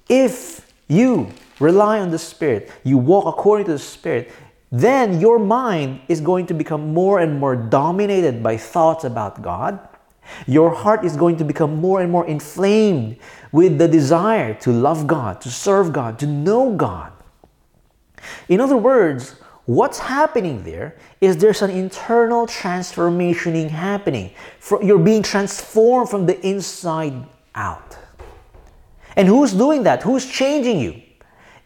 If 0.10 0.70
you 0.90 1.32
rely 1.60 2.00
on 2.00 2.12
the 2.12 2.20
Spirit, 2.20 2.72
you 2.84 2.98
walk 2.98 3.26
according 3.26 3.66
to 3.68 3.74
the 3.74 3.80
Spirit, 3.80 4.32
then 4.72 5.20
your 5.20 5.38
mind 5.38 6.02
is 6.08 6.20
going 6.20 6.48
to 6.48 6.54
become 6.54 6.94
more 6.94 7.20
and 7.20 7.40
more 7.40 7.56
dominated 7.56 8.42
by 8.42 8.58
thoughts 8.58 9.04
about 9.04 9.42
God 9.42 9.80
your 10.48 10.74
heart 10.74 11.06
is 11.06 11.16
going 11.16 11.38
to 11.38 11.44
become 11.44 11.76
more 11.76 12.02
and 12.02 12.12
more 12.12 12.26
inflamed 12.26 13.18
with 13.52 13.78
the 13.78 13.88
desire 13.88 14.54
to 14.56 14.72
love 14.72 15.08
God, 15.08 15.42
to 15.42 15.50
serve 15.50 15.94
God, 15.94 16.20
to 16.20 16.28
know 16.28 16.74
God. 16.76 17.12
In 18.48 18.60
other 18.62 18.78
words, 18.78 19.36
what's 19.66 20.00
happening 20.00 20.64
there 20.64 20.98
is 21.22 21.38
there's 21.38 21.62
an 21.62 21.70
internal 21.70 22.48
transformationing 22.48 23.70
happening. 23.70 24.32
You're 24.82 25.00
being 25.00 25.24
transformed 25.24 26.10
from 26.10 26.26
the 26.26 26.40
inside 26.46 27.14
out. 27.56 27.98
And 29.16 29.28
who's 29.28 29.54
doing 29.54 29.84
that? 29.84 30.02
Who's 30.02 30.26
changing 30.26 30.80
you? 30.80 31.02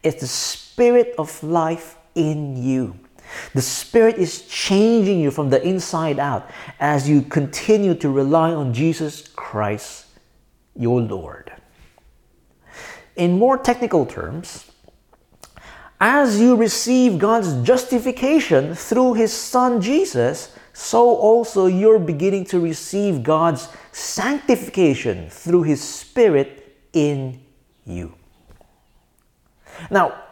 It's 0.04 0.22
the 0.22 0.28
spirit 0.28 1.16
of 1.18 1.44
life 1.44 1.98
in 2.16 2.62
you. 2.62 3.00
The 3.54 3.62
Spirit 3.62 4.18
is 4.18 4.44
changing 4.48 5.20
you 5.20 5.32
from 5.32 5.50
the 5.50 5.62
inside 5.66 6.20
out 6.20 6.50
as 6.80 7.10
you 7.10 7.22
continue 7.22 7.94
to 7.96 8.10
rely 8.10 8.54
on 8.54 8.74
Jesus 8.74 9.28
Christ, 9.28 10.06
your 10.76 11.02
Lord. 11.02 11.52
In 13.16 13.38
more 13.38 13.58
technical 13.58 14.06
terms, 14.06 14.72
as 16.00 16.40
you 16.40 16.56
receive 16.56 17.18
God's 17.18 17.62
justification 17.64 18.76
through 18.76 19.14
His 19.16 19.34
Son 19.34 19.82
Jesus, 19.82 20.56
so 20.74 21.16
also 21.16 21.66
you're 21.66 22.00
beginning 22.00 22.46
to 22.46 22.60
receive 22.60 23.24
God's 23.24 23.68
sanctification 23.92 25.30
through 25.30 25.64
His 25.64 25.82
Spirit 25.82 26.78
in 26.94 27.42
you. 27.86 28.14
Now, 29.90 30.24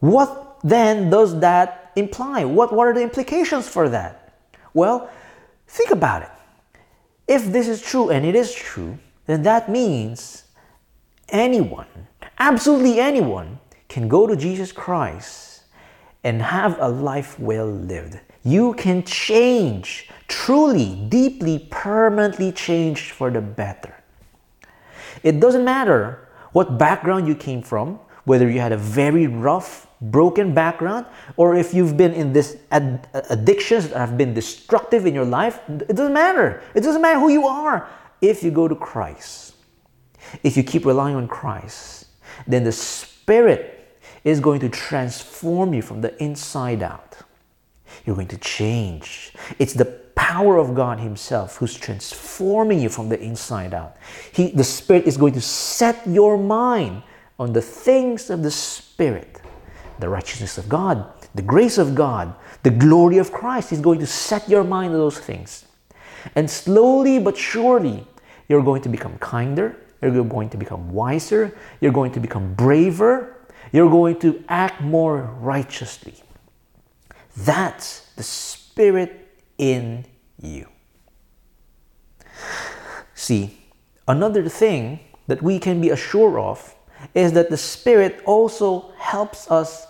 what 0.00 0.58
then 0.62 1.10
does 1.10 1.38
that 1.40 1.92
imply? 1.96 2.44
What, 2.44 2.72
what 2.72 2.88
are 2.88 2.94
the 2.94 3.02
implications 3.02 3.68
for 3.68 3.88
that? 3.88 4.34
Well, 4.74 5.10
think 5.66 5.90
about 5.90 6.22
it. 6.22 6.30
If 7.28 7.52
this 7.52 7.68
is 7.68 7.80
true, 7.80 8.10
and 8.10 8.26
it 8.26 8.34
is 8.34 8.52
true, 8.52 8.98
then 9.26 9.42
that 9.42 9.70
means 9.70 10.44
anyone, 11.28 11.86
absolutely 12.38 12.98
anyone, 13.00 13.58
can 13.88 14.08
go 14.08 14.26
to 14.26 14.36
Jesus 14.36 14.72
Christ 14.72 15.62
and 16.24 16.42
have 16.42 16.78
a 16.80 16.88
life 16.88 17.38
well 17.38 17.66
lived. 17.66 18.18
You 18.44 18.74
can 18.74 19.04
change, 19.04 20.08
truly, 20.28 21.06
deeply, 21.08 21.68
permanently 21.70 22.52
change 22.52 23.12
for 23.12 23.30
the 23.30 23.40
better. 23.40 23.94
It 25.22 25.40
doesn't 25.40 25.64
matter 25.64 26.28
what 26.52 26.78
background 26.78 27.28
you 27.28 27.34
came 27.34 27.62
from, 27.62 28.00
whether 28.24 28.48
you 28.48 28.60
had 28.60 28.72
a 28.72 28.76
very 28.76 29.26
rough 29.26 29.86
broken 30.00 30.52
background 30.52 31.06
or 31.36 31.54
if 31.54 31.72
you've 31.72 31.96
been 31.96 32.12
in 32.12 32.32
this 32.32 32.56
ad- 32.70 33.08
addictions 33.30 33.88
that 33.88 33.98
have 33.98 34.18
been 34.18 34.34
destructive 34.34 35.06
in 35.06 35.14
your 35.14 35.24
life 35.24 35.60
it 35.68 35.94
doesn't 35.94 36.12
matter. 36.12 36.62
It 36.74 36.80
doesn't 36.80 37.02
matter 37.02 37.20
who 37.20 37.28
you 37.28 37.46
are. 37.46 37.88
If 38.20 38.42
you 38.42 38.50
go 38.50 38.68
to 38.68 38.74
christ 38.74 39.54
if 40.42 40.56
you 40.56 40.62
keep 40.62 40.84
relying 40.86 41.16
on 41.16 41.28
christ 41.28 42.06
then 42.46 42.64
the 42.64 42.72
spirit 42.72 43.98
is 44.24 44.40
going 44.40 44.60
to 44.60 44.68
transform 44.68 45.74
you 45.74 45.82
from 45.82 46.00
the 46.00 46.20
inside 46.22 46.82
out. 46.82 47.16
You're 48.06 48.16
going 48.16 48.28
to 48.28 48.38
change. 48.38 49.32
It's 49.58 49.74
the 49.74 49.84
power 50.14 50.56
of 50.58 50.74
God 50.74 51.00
Himself 51.00 51.56
who's 51.56 51.74
transforming 51.74 52.80
you 52.80 52.88
from 52.88 53.08
the 53.08 53.20
inside 53.20 53.74
out. 53.74 53.96
He, 54.32 54.50
the 54.50 54.64
Spirit 54.64 55.04
is 55.04 55.16
going 55.16 55.34
to 55.34 55.40
set 55.40 56.06
your 56.06 56.38
mind 56.38 57.02
on 57.38 57.52
the 57.52 57.62
things 57.62 58.30
of 58.30 58.42
the 58.42 58.50
Spirit, 58.50 59.40
the 59.98 60.08
righteousness 60.08 60.58
of 60.58 60.68
God, 60.68 61.12
the 61.34 61.42
grace 61.42 61.78
of 61.78 61.94
God, 61.94 62.34
the 62.62 62.70
glory 62.70 63.18
of 63.18 63.32
Christ. 63.32 63.70
He's 63.70 63.80
going 63.80 64.00
to 64.00 64.06
set 64.06 64.48
your 64.48 64.64
mind 64.64 64.92
on 64.92 64.98
those 64.98 65.18
things. 65.18 65.64
And 66.34 66.48
slowly 66.48 67.18
but 67.18 67.36
surely, 67.36 68.06
you're 68.48 68.62
going 68.62 68.82
to 68.82 68.88
become 68.88 69.16
kinder, 69.18 69.76
you're 70.00 70.24
going 70.24 70.50
to 70.50 70.56
become 70.56 70.90
wiser, 70.90 71.56
you're 71.80 71.92
going 71.92 72.12
to 72.12 72.20
become 72.20 72.54
braver, 72.54 73.36
you're 73.72 73.90
going 73.90 74.18
to 74.20 74.44
act 74.48 74.80
more 74.80 75.22
righteously. 75.40 76.14
That's 77.36 78.12
the 78.16 78.22
Spirit 78.22 79.28
in 79.58 80.04
you. 80.40 80.68
See, 83.14 83.58
another 84.06 84.48
thing 84.48 85.00
that 85.28 85.42
we 85.42 85.58
can 85.58 85.80
be 85.80 85.90
assured 85.90 86.38
of 86.38 86.74
is 87.14 87.32
that 87.32 87.50
the 87.50 87.56
Spirit 87.56 88.22
also 88.24 88.92
helps 88.96 89.50
us 89.50 89.86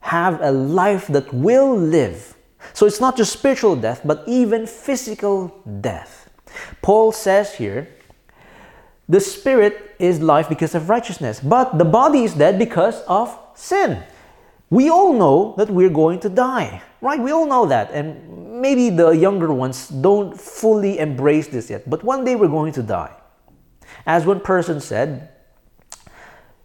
have 0.00 0.40
a 0.42 0.50
life 0.50 1.06
that 1.08 1.32
will 1.32 1.76
live. 1.76 2.34
So 2.74 2.86
it's 2.86 3.00
not 3.00 3.16
just 3.16 3.32
spiritual 3.32 3.76
death, 3.76 4.02
but 4.04 4.24
even 4.26 4.66
physical 4.66 5.62
death. 5.80 6.30
Paul 6.82 7.12
says 7.12 7.54
here, 7.54 7.88
the 9.08 9.20
spirit 9.20 9.94
is 9.98 10.20
life 10.20 10.48
because 10.48 10.74
of 10.74 10.88
righteousness, 10.88 11.40
but 11.40 11.78
the 11.78 11.84
body 11.84 12.24
is 12.24 12.34
dead 12.34 12.58
because 12.58 13.02
of 13.02 13.36
sin. 13.54 14.02
We 14.70 14.88
all 14.88 15.12
know 15.12 15.54
that 15.58 15.68
we're 15.68 15.90
going 15.90 16.20
to 16.20 16.28
die, 16.28 16.82
right? 17.00 17.20
We 17.20 17.30
all 17.30 17.46
know 17.46 17.66
that. 17.66 17.90
And 17.90 18.60
maybe 18.60 18.90
the 18.90 19.10
younger 19.10 19.52
ones 19.52 19.88
don't 19.88 20.38
fully 20.38 20.98
embrace 20.98 21.48
this 21.48 21.68
yet, 21.68 21.88
but 21.90 22.02
one 22.02 22.24
day 22.24 22.36
we're 22.36 22.48
going 22.48 22.72
to 22.74 22.82
die. 22.82 23.14
As 24.06 24.24
one 24.24 24.40
person 24.40 24.80
said, 24.80 25.31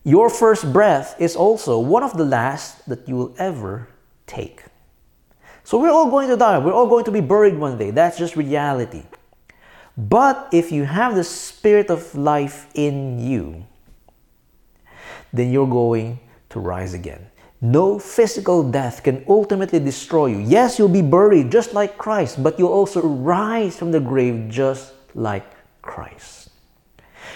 your 0.07 0.29
first 0.29 0.71
breath 0.71 1.19
is 1.19 1.35
also 1.35 1.77
one 1.79 2.01
of 2.01 2.15
the 2.15 2.23
last 2.23 2.87
that 2.87 3.09
you 3.09 3.17
will 3.17 3.35
ever 3.37 3.89
take. 4.25 4.63
So 5.65 5.77
we're 5.77 5.91
all 5.91 6.09
going 6.09 6.29
to 6.29 6.37
die. 6.37 6.59
We're 6.59 6.71
all 6.71 6.87
going 6.87 7.03
to 7.03 7.11
be 7.11 7.19
buried 7.19 7.57
one 7.57 7.77
day. 7.77 7.91
That's 7.91 8.17
just 8.17 8.37
reality. 8.37 9.03
But 9.97 10.47
if 10.53 10.71
you 10.71 10.85
have 10.85 11.15
the 11.15 11.25
spirit 11.25 11.91
of 11.91 12.15
life 12.15 12.71
in 12.73 13.19
you, 13.19 13.65
then 15.33 15.51
you're 15.51 15.67
going 15.67 16.19
to 16.51 16.61
rise 16.61 16.93
again. 16.93 17.27
No 17.59 17.99
physical 17.99 18.63
death 18.63 19.03
can 19.03 19.25
ultimately 19.27 19.81
destroy 19.81 20.27
you. 20.27 20.39
Yes, 20.39 20.79
you'll 20.79 20.87
be 20.87 21.01
buried 21.01 21.51
just 21.51 21.73
like 21.73 21.97
Christ, 21.97 22.41
but 22.41 22.57
you'll 22.57 22.71
also 22.71 23.01
rise 23.01 23.75
from 23.75 23.91
the 23.91 23.99
grave 23.99 24.47
just 24.47 24.93
like 25.15 25.43
Christ. 25.81 26.47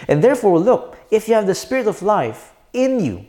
And 0.07 0.23
therefore, 0.23 0.57
look, 0.57 0.95
if 1.11 1.27
you 1.27 1.33
have 1.33 1.47
the 1.47 1.55
Spirit 1.55 1.87
of 1.87 2.01
life 2.01 2.53
in 2.73 3.03
you, 3.03 3.25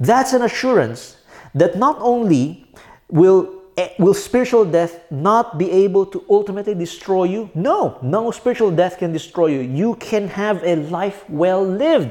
that's 0.00 0.32
an 0.32 0.42
assurance 0.42 1.16
that 1.54 1.76
not 1.76 1.96
only 2.00 2.66
will 3.08 3.62
eh, 3.76 3.90
will 3.98 4.14
spiritual 4.14 4.64
death 4.64 5.00
not 5.10 5.58
be 5.58 5.70
able 5.70 6.06
to 6.06 6.24
ultimately 6.28 6.74
destroy 6.74 7.24
you? 7.24 7.50
No, 7.54 7.98
no 8.02 8.30
spiritual 8.30 8.70
death 8.70 8.98
can 8.98 9.12
destroy 9.12 9.46
you. 9.46 9.60
You 9.60 9.94
can 9.96 10.28
have 10.28 10.62
a 10.64 10.76
life 10.76 11.28
well 11.28 11.64
lived. 11.64 12.10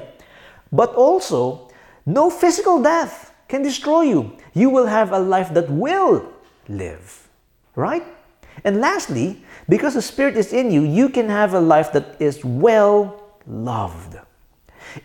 But 0.72 0.94
also, 0.96 1.70
no 2.06 2.30
physical 2.30 2.82
death 2.82 3.34
can 3.48 3.62
destroy 3.62 4.02
you. 4.02 4.34
You 4.54 4.70
will 4.70 4.88
have 4.88 5.12
a 5.12 5.20
life 5.20 5.54
that 5.54 5.70
will 5.70 6.32
live. 6.68 7.28
Right? 7.76 8.04
And 8.64 8.80
lastly, 8.80 9.44
because 9.68 9.94
the 9.94 10.02
Spirit 10.02 10.38
is 10.38 10.54
in 10.54 10.72
you, 10.72 10.84
you 10.84 11.10
can 11.10 11.30
have 11.30 11.54
a 11.54 11.60
life 11.60 11.92
that 11.94 12.16
is 12.20 12.44
well 12.44 13.34
loved. 13.48 14.18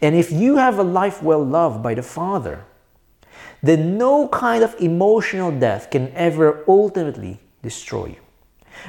And 0.03 0.15
if 0.15 0.31
you 0.31 0.57
have 0.57 0.79
a 0.79 0.83
life 0.83 1.23
well 1.23 1.45
loved 1.45 1.83
by 1.83 1.95
the 1.95 2.03
Father, 2.03 2.65
then 3.63 3.99
no 3.99 4.29
kind 4.29 4.63
of 4.63 4.75
emotional 4.79 5.51
death 5.51 5.91
can 5.91 6.13
ever 6.13 6.65
ultimately 6.69 7.41
destroy 7.63 8.07
you. 8.07 8.21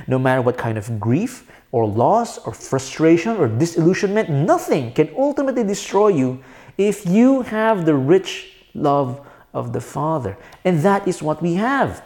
No 0.08 0.20
matter 0.20 0.42
what 0.42 0.58
kind 0.58 0.78
of 0.78 1.00
grief 1.00 1.50
or 1.72 1.88
loss 1.88 2.38
or 2.40 2.54
frustration 2.54 3.38
or 3.38 3.48
disillusionment, 3.48 4.30
nothing 4.30 4.94
can 4.94 5.10
ultimately 5.18 5.64
destroy 5.64 6.10
you 6.10 6.44
if 6.78 7.06
you 7.06 7.42
have 7.42 7.86
the 7.86 7.96
rich 7.96 8.54
love 8.74 9.26
of 9.54 9.74
the 9.74 9.82
Father. 9.82 10.38
And 10.64 10.82
that 10.82 11.08
is 11.08 11.22
what 11.22 11.42
we 11.42 11.56
have. 11.56 12.04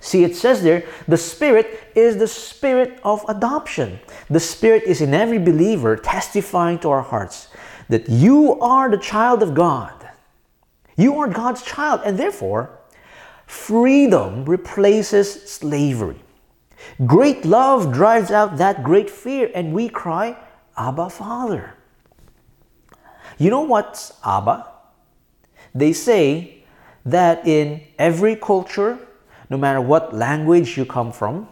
See, 0.00 0.24
it 0.24 0.36
says 0.36 0.62
there, 0.62 0.84
the 1.08 1.16
Spirit 1.16 1.90
is 1.94 2.18
the 2.18 2.28
Spirit 2.28 3.00
of 3.04 3.24
adoption. 3.28 4.00
The 4.28 4.40
Spirit 4.40 4.82
is 4.82 5.00
in 5.00 5.14
every 5.14 5.38
believer 5.38 5.96
testifying 5.96 6.78
to 6.80 6.90
our 6.90 7.00
hearts 7.00 7.48
that 7.88 8.08
you 8.08 8.58
are 8.60 8.90
the 8.90 8.98
child 8.98 9.42
of 9.42 9.54
God. 9.54 10.08
You 10.96 11.18
are 11.18 11.28
God's 11.28 11.62
child, 11.62 12.00
and 12.04 12.18
therefore, 12.18 12.78
freedom 13.46 14.44
replaces 14.44 15.50
slavery. 15.50 16.20
Great 17.06 17.44
love 17.44 17.92
drives 17.92 18.30
out 18.30 18.58
that 18.58 18.84
great 18.84 19.10
fear, 19.10 19.50
and 19.54 19.72
we 19.72 19.88
cry, 19.88 20.36
Abba, 20.76 21.10
Father. 21.10 21.74
You 23.38 23.50
know 23.50 23.62
what's 23.62 24.12
Abba? 24.24 24.68
They 25.74 25.92
say 25.92 26.64
that 27.04 27.46
in 27.46 27.82
every 27.98 28.36
culture, 28.36 28.98
no 29.50 29.56
matter 29.56 29.80
what 29.80 30.14
language 30.14 30.76
you 30.76 30.84
come 30.86 31.12
from, 31.12 31.48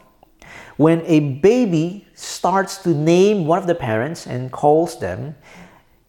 when 0.76 1.02
a 1.06 1.20
baby 1.20 2.06
starts 2.14 2.78
to 2.78 2.90
name 2.90 3.46
one 3.46 3.58
of 3.58 3.66
the 3.66 3.74
parents 3.74 4.26
and 4.26 4.50
calls 4.50 4.98
them, 4.98 5.34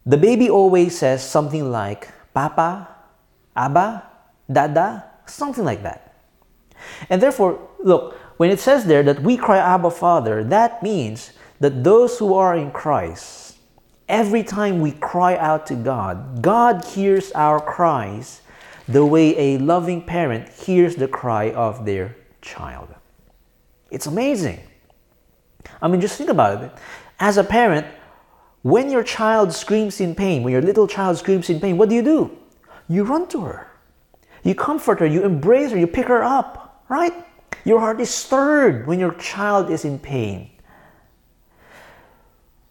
the 0.06 0.18
baby 0.18 0.50
always 0.50 0.98
says 0.98 1.28
something 1.28 1.72
like 1.72 2.10
Papa, 2.34 2.88
Abba, 3.56 4.04
Dada, 4.52 5.06
something 5.26 5.64
like 5.64 5.84
that. 5.84 6.16
And 7.10 7.22
therefore, 7.22 7.60
look, 7.80 8.16
when 8.38 8.50
it 8.50 8.60
says 8.60 8.86
there 8.86 9.04
that 9.04 9.22
we 9.22 9.38
cry 9.38 9.58
Abba 9.58 9.92
Father, 9.92 10.44
that 10.44 10.84
means 10.84 11.32
that 11.60 11.84
those 11.84 12.18
who 12.20 12.34
are 12.34 12.56
in 12.56 12.72
Christ 12.72 13.44
Every 14.10 14.44
time 14.44 14.82
we 14.82 14.92
cry 14.92 15.38
out 15.38 15.66
to 15.68 15.76
God, 15.76 16.42
God 16.42 16.84
hears 16.86 17.32
our 17.32 17.60
cries 17.60 18.42
the 18.88 19.06
way 19.06 19.56
a 19.56 19.58
loving 19.60 20.02
parent 20.02 20.50
hears 20.50 20.98
the 20.98 21.08
cry 21.08 21.52
of 21.52 21.86
their 21.86 22.16
child. 22.42 22.90
It's 23.90 24.06
amazing. 24.06 24.60
I 25.82 25.88
mean, 25.88 26.02
just 26.02 26.18
think 26.18 26.30
about 26.30 26.64
it. 26.64 26.72
As 27.20 27.38
a 27.38 27.44
parent, 27.44 27.88
when 28.64 28.90
your 28.90 29.04
child 29.04 29.54
screams 29.54 30.02
in 30.02 30.16
pain, 30.16 30.42
when 30.42 30.54
your 30.54 30.62
little 30.62 30.88
child 30.88 31.18
screams 31.18 31.50
in 31.50 31.60
pain, 31.60 31.78
what 31.78 31.90
do 31.90 31.96
you 31.96 32.02
do? 32.02 32.38
You 32.90 33.04
run 33.04 33.28
to 33.30 33.42
her. 33.42 33.68
You 34.44 34.56
comfort 34.56 35.00
her, 35.00 35.06
you 35.06 35.24
embrace 35.24 35.72
her, 35.72 35.78
you 35.78 35.88
pick 35.88 36.08
her 36.08 36.24
up, 36.24 36.84
right? 36.90 37.14
Your 37.66 37.80
heart 37.80 38.02
is 38.02 38.10
stirred 38.10 38.88
when 38.88 39.00
your 39.00 39.14
child 39.14 39.70
is 39.70 39.86
in 39.86 40.00
pain. 40.00 40.50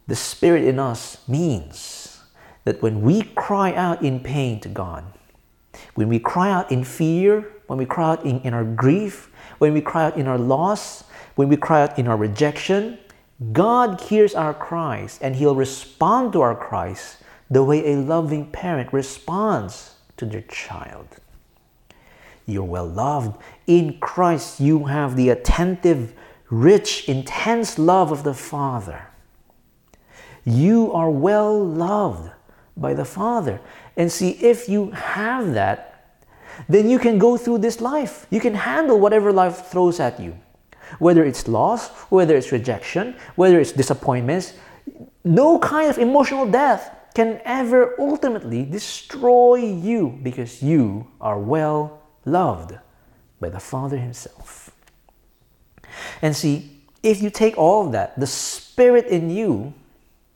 The 0.06 0.16
Spirit 0.16 0.64
in 0.64 0.78
us 0.78 1.26
means 1.28 2.20
that 2.64 2.82
when 2.82 3.02
we 3.02 3.22
cry 3.22 3.72
out 3.74 4.02
in 4.02 4.20
pain 4.20 4.60
to 4.60 4.68
God, 4.68 5.04
when 5.94 6.08
we 6.08 6.18
cry 6.18 6.50
out 6.50 6.70
in 6.70 6.84
fear, 6.84 7.52
when 7.66 7.78
we 7.78 7.86
cry 7.86 8.10
out 8.10 8.24
in, 8.24 8.40
in 8.40 8.52
our 8.52 8.64
grief, 8.64 9.30
when 9.58 9.72
we 9.72 9.80
cry 9.80 10.04
out 10.04 10.16
in 10.16 10.26
our 10.26 10.38
loss, 10.38 11.04
when 11.36 11.48
we 11.48 11.56
cry 11.56 11.82
out 11.82 11.98
in 11.98 12.08
our 12.08 12.16
rejection, 12.16 12.98
God 13.52 14.00
hears 14.02 14.34
our 14.34 14.54
cries 14.54 15.18
and 15.22 15.34
He'll 15.36 15.56
respond 15.56 16.32
to 16.34 16.40
our 16.42 16.54
cries 16.54 17.16
the 17.50 17.62
way 17.64 17.92
a 17.92 17.96
loving 17.96 18.50
parent 18.50 18.92
responds 18.92 19.94
to 20.16 20.26
their 20.26 20.42
child. 20.42 21.08
You're 22.46 22.64
well 22.64 22.86
loved. 22.86 23.40
In 23.66 23.98
Christ, 24.00 24.60
you 24.60 24.84
have 24.84 25.16
the 25.16 25.30
attentive, 25.30 26.14
rich, 26.50 27.08
intense 27.08 27.78
love 27.78 28.12
of 28.12 28.22
the 28.24 28.34
Father. 28.34 29.06
You 30.44 30.92
are 30.92 31.10
well 31.10 31.62
loved 31.64 32.30
by 32.76 32.94
the 32.94 33.04
Father. 33.04 33.60
And 33.96 34.10
see, 34.10 34.30
if 34.30 34.68
you 34.68 34.90
have 34.90 35.54
that, 35.54 36.16
then 36.68 36.88
you 36.88 36.98
can 36.98 37.18
go 37.18 37.36
through 37.36 37.58
this 37.58 37.80
life. 37.80 38.26
You 38.30 38.40
can 38.40 38.54
handle 38.54 38.98
whatever 38.98 39.32
life 39.32 39.66
throws 39.66 40.00
at 40.00 40.20
you. 40.20 40.38
Whether 40.98 41.24
it's 41.24 41.48
loss, 41.48 41.88
whether 42.10 42.36
it's 42.36 42.52
rejection, 42.52 43.16
whether 43.36 43.60
it's 43.60 43.72
disappointments, 43.72 44.54
no 45.24 45.58
kind 45.58 45.90
of 45.90 45.98
emotional 45.98 46.46
death 46.46 46.90
can 47.14 47.40
ever 47.44 47.94
ultimately 48.00 48.64
destroy 48.64 49.56
you 49.56 50.18
because 50.22 50.62
you 50.62 51.08
are 51.20 51.38
well 51.38 52.00
loved 52.24 52.74
by 53.40 53.48
the 53.48 53.60
Father 53.60 53.98
Himself. 53.98 54.70
And 56.22 56.34
see, 56.34 56.80
if 57.02 57.20
you 57.20 57.30
take 57.30 57.58
all 57.58 57.86
of 57.86 57.92
that, 57.92 58.18
the 58.18 58.26
Spirit 58.26 59.06
in 59.06 59.28
you 59.28 59.74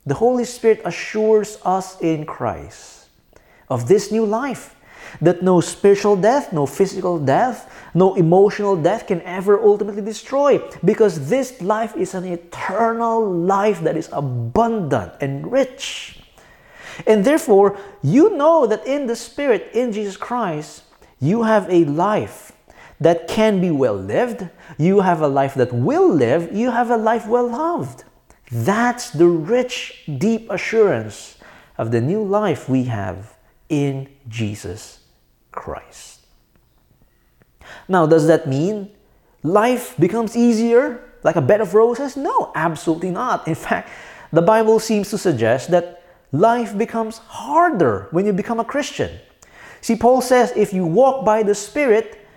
the 0.07 0.13
Holy 0.15 0.45
Spirit 0.45 0.81
assures 0.85 1.59
us 1.65 1.99
in 1.99 2.25
Christ 2.25 3.09
of 3.69 3.89
this 3.89 4.09
new 4.09 4.25
life 4.25 4.73
that 5.19 5.43
no 5.43 5.59
spiritual 5.59 6.15
death, 6.15 6.53
no 6.53 6.65
physical 6.65 7.19
death, 7.19 7.76
no 7.97 8.13
emotional 8.13 8.75
death 8.75 9.07
can 9.07 9.21
ever 9.23 9.59
ultimately 9.59 10.03
destroy 10.03 10.61
because 10.85 11.29
this 11.29 11.59
life 11.63 11.97
is 11.97 12.13
an 12.13 12.25
eternal 12.25 13.27
life 13.27 13.81
that 13.81 13.97
is 13.97 14.07
abundant 14.11 15.13
and 15.19 15.51
rich. 15.51 16.19
And 17.07 17.25
therefore, 17.25 17.75
you 18.03 18.37
know 18.37 18.67
that 18.67 18.85
in 18.85 19.07
the 19.07 19.15
Spirit, 19.15 19.71
in 19.73 19.91
Jesus 19.91 20.15
Christ, 20.15 20.83
you 21.19 21.41
have 21.41 21.67
a 21.71 21.85
life 21.85 22.51
that 22.99 23.27
can 23.27 23.59
be 23.61 23.71
well 23.71 23.97
lived. 23.97 24.47
You 24.77 24.99
have 25.01 25.21
a 25.21 25.27
life 25.27 25.55
that 25.55 25.73
will 25.73 26.07
live. 26.07 26.55
You 26.55 26.69
have 26.69 26.91
a 26.91 26.97
life 26.97 27.25
well 27.25 27.49
loved. 27.49 28.03
That's 28.51 29.09
the 29.09 29.27
rich, 29.27 30.03
deep 30.19 30.51
assurance 30.51 31.37
of 31.79 31.89
the 31.89 32.01
new 32.01 32.23
life 32.23 32.69
we 32.69 32.83
have 32.83 33.35
in 33.69 34.07
Jesus 34.27 34.99
Christ. 35.51 36.16
Now, 37.87 38.05
does 38.05 38.27
that 38.27 38.47
mean 38.47 38.91
life 39.43 39.95
becomes 39.97 40.35
easier 40.35 41.01
like 41.23 41.35
a 41.35 41.41
bed 41.41 41.61
of 41.61 41.73
roses? 41.73 42.17
No, 42.17 42.51
absolutely 42.55 43.11
not. 43.11 43.47
In 43.47 43.55
fact, 43.55 43.89
the 44.31 44.41
Bible 44.41 44.79
seems 44.79 45.09
to 45.11 45.17
suggest 45.17 45.71
that 45.71 46.03
life 46.31 46.77
becomes 46.77 47.19
harder 47.19 48.07
when 48.11 48.25
you 48.25 48.33
become 48.33 48.59
a 48.59 48.65
Christian. 48.65 49.19
See, 49.81 49.95
Paul 49.95 50.21
says 50.21 50.51
if 50.55 50.73
you 50.73 50.85
walk 50.85 51.23
by 51.23 51.43
the 51.43 51.55
Spirit, 51.55 52.27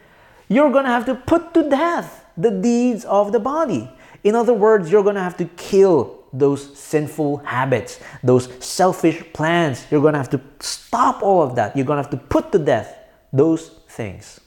you're 0.49 0.71
going 0.71 0.85
to 0.85 0.91
have 0.91 1.07
to 1.07 1.15
put 1.15 1.55
to 1.55 1.69
death 1.69 2.25
the 2.37 2.51
deeds 2.51 3.05
of 3.05 3.33
the 3.33 3.41
body. 3.41 3.91
In 4.23 4.35
other 4.35 4.55
words, 4.55 4.91
you're 4.91 5.03
going 5.03 5.15
to 5.17 5.23
have 5.23 5.37
to 5.39 5.47
kill 5.57 6.21
those 6.33 6.79
sinful 6.79 7.39
habits, 7.39 7.99
those 8.23 8.49
selfish 8.65 9.25
plans. 9.33 9.85
You're 9.91 10.01
going 10.01 10.13
to 10.13 10.19
have 10.19 10.31
to 10.31 10.41
stop 10.61 11.23
all 11.23 11.43
of 11.43 11.57
that. 11.57 11.77
You're 11.77 11.87
going 11.87 11.97
to 11.97 12.03
have 12.03 12.11
to 12.11 12.17
put 12.29 12.53
to 12.53 12.59
death 12.59 12.97
those 13.33 13.71
things. 13.89 14.41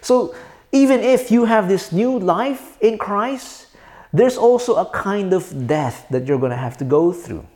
So, 0.00 0.34
even 0.72 1.00
if 1.00 1.30
you 1.30 1.44
have 1.46 1.68
this 1.68 1.90
new 1.90 2.18
life 2.18 2.80
in 2.80 2.96
Christ, 2.96 3.66
there's 4.12 4.36
also 4.36 4.76
a 4.76 4.86
kind 4.86 5.32
of 5.32 5.66
death 5.66 6.06
that 6.10 6.26
you're 6.26 6.38
going 6.38 6.50
to 6.50 6.56
have 6.56 6.76
to 6.78 6.84
go 6.84 7.12
through. 7.12 7.46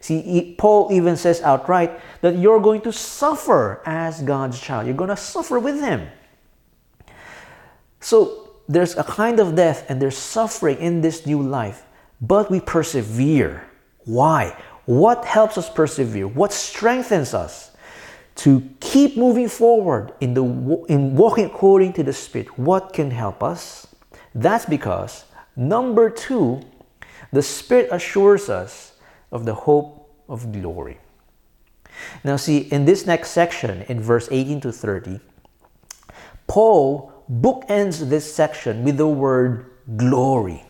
See, 0.00 0.54
Paul 0.56 0.88
even 0.92 1.16
says 1.16 1.42
outright 1.42 1.98
that 2.20 2.36
you're 2.36 2.60
going 2.60 2.82
to 2.82 2.92
suffer 2.92 3.82
as 3.84 4.22
God's 4.22 4.60
child. 4.60 4.86
You're 4.86 4.96
going 4.96 5.10
to 5.10 5.16
suffer 5.16 5.58
with 5.58 5.80
Him. 5.80 6.08
So, 8.00 8.50
there's 8.68 8.96
a 8.96 9.04
kind 9.04 9.40
of 9.40 9.54
death 9.54 9.88
and 9.88 10.00
there's 10.02 10.18
suffering 10.18 10.78
in 10.78 11.00
this 11.00 11.26
new 11.26 11.42
life 11.42 11.86
but 12.20 12.50
we 12.50 12.60
persevere. 12.60 13.66
Why? 14.04 14.56
What 14.86 15.24
helps 15.24 15.58
us 15.58 15.68
persevere? 15.68 16.28
What 16.28 16.52
strengthens 16.52 17.34
us 17.34 17.72
to 18.36 18.68
keep 18.80 19.16
moving 19.16 19.48
forward 19.48 20.12
in, 20.20 20.34
the, 20.34 20.44
in 20.88 21.16
walking 21.16 21.46
according 21.46 21.92
to 21.94 22.02
the 22.02 22.12
Spirit? 22.12 22.58
What 22.58 22.92
can 22.92 23.10
help 23.10 23.42
us? 23.42 23.86
That's 24.34 24.66
because, 24.66 25.24
number 25.56 26.10
two, 26.10 26.62
the 27.32 27.42
Spirit 27.42 27.88
assures 27.90 28.48
us 28.48 28.92
of 29.32 29.44
the 29.44 29.54
hope 29.54 30.10
of 30.28 30.52
glory. 30.52 30.98
Now, 32.24 32.36
see, 32.36 32.58
in 32.58 32.84
this 32.84 33.06
next 33.06 33.30
section, 33.30 33.82
in 33.88 34.00
verse 34.00 34.28
18 34.30 34.60
to 34.62 34.72
30, 34.72 35.20
Paul 36.46 37.12
bookends 37.30 38.08
this 38.08 38.32
section 38.32 38.84
with 38.84 38.96
the 38.98 39.08
word 39.08 39.70
glory. 39.96 40.64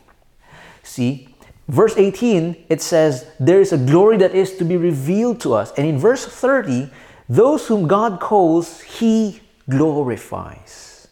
See, 0.82 1.28
verse 1.68 1.96
18, 1.96 2.66
it 2.68 2.80
says, 2.80 3.26
There 3.40 3.60
is 3.60 3.72
a 3.72 3.78
glory 3.78 4.16
that 4.18 4.34
is 4.34 4.56
to 4.58 4.64
be 4.64 4.76
revealed 4.76 5.40
to 5.40 5.54
us. 5.54 5.72
And 5.76 5.86
in 5.86 5.98
verse 5.98 6.24
30, 6.24 6.90
those 7.28 7.66
whom 7.66 7.86
God 7.86 8.20
calls, 8.20 8.80
He 8.80 9.40
glorifies. 9.68 11.08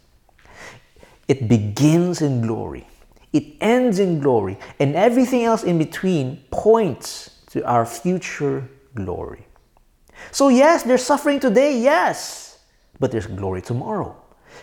It 1.27 1.48
begins 1.48 2.22
in 2.22 2.42
glory, 2.42 2.87
it 3.33 3.44
ends 3.61 3.98
in 3.98 4.20
glory, 4.20 4.59
and 4.79 4.94
everything 4.94 5.44
else 5.44 5.64
in 5.64 5.79
between 5.79 6.44
points 6.50 7.31
to 7.50 7.64
our 7.64 7.87
future 7.87 8.68
glory. 8.94 9.46
So, 10.31 10.48
yes, 10.48 10.83
there's 10.83 11.03
suffering 11.03 11.40
today, 11.40 11.79
yes, 11.79 12.59
but 13.00 13.11
there's 13.11 13.27
glory 13.27 13.62
tomorrow. 13.62 14.16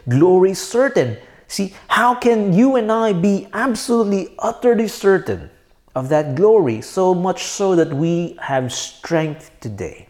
Glory 0.07 0.53
certain. 0.53 1.17
See, 1.47 1.73
how 1.87 2.15
can 2.15 2.53
you 2.53 2.77
and 2.77 2.91
I 2.91 3.13
be 3.13 3.47
absolutely, 3.53 4.35
utterly 4.39 4.87
certain 4.87 5.49
of 5.95 6.09
that 6.09 6.35
glory, 6.35 6.81
so 6.81 7.13
much 7.13 7.43
so 7.43 7.75
that 7.75 7.91
we 7.93 8.37
have 8.39 8.71
strength 8.71 9.51
today. 9.59 10.07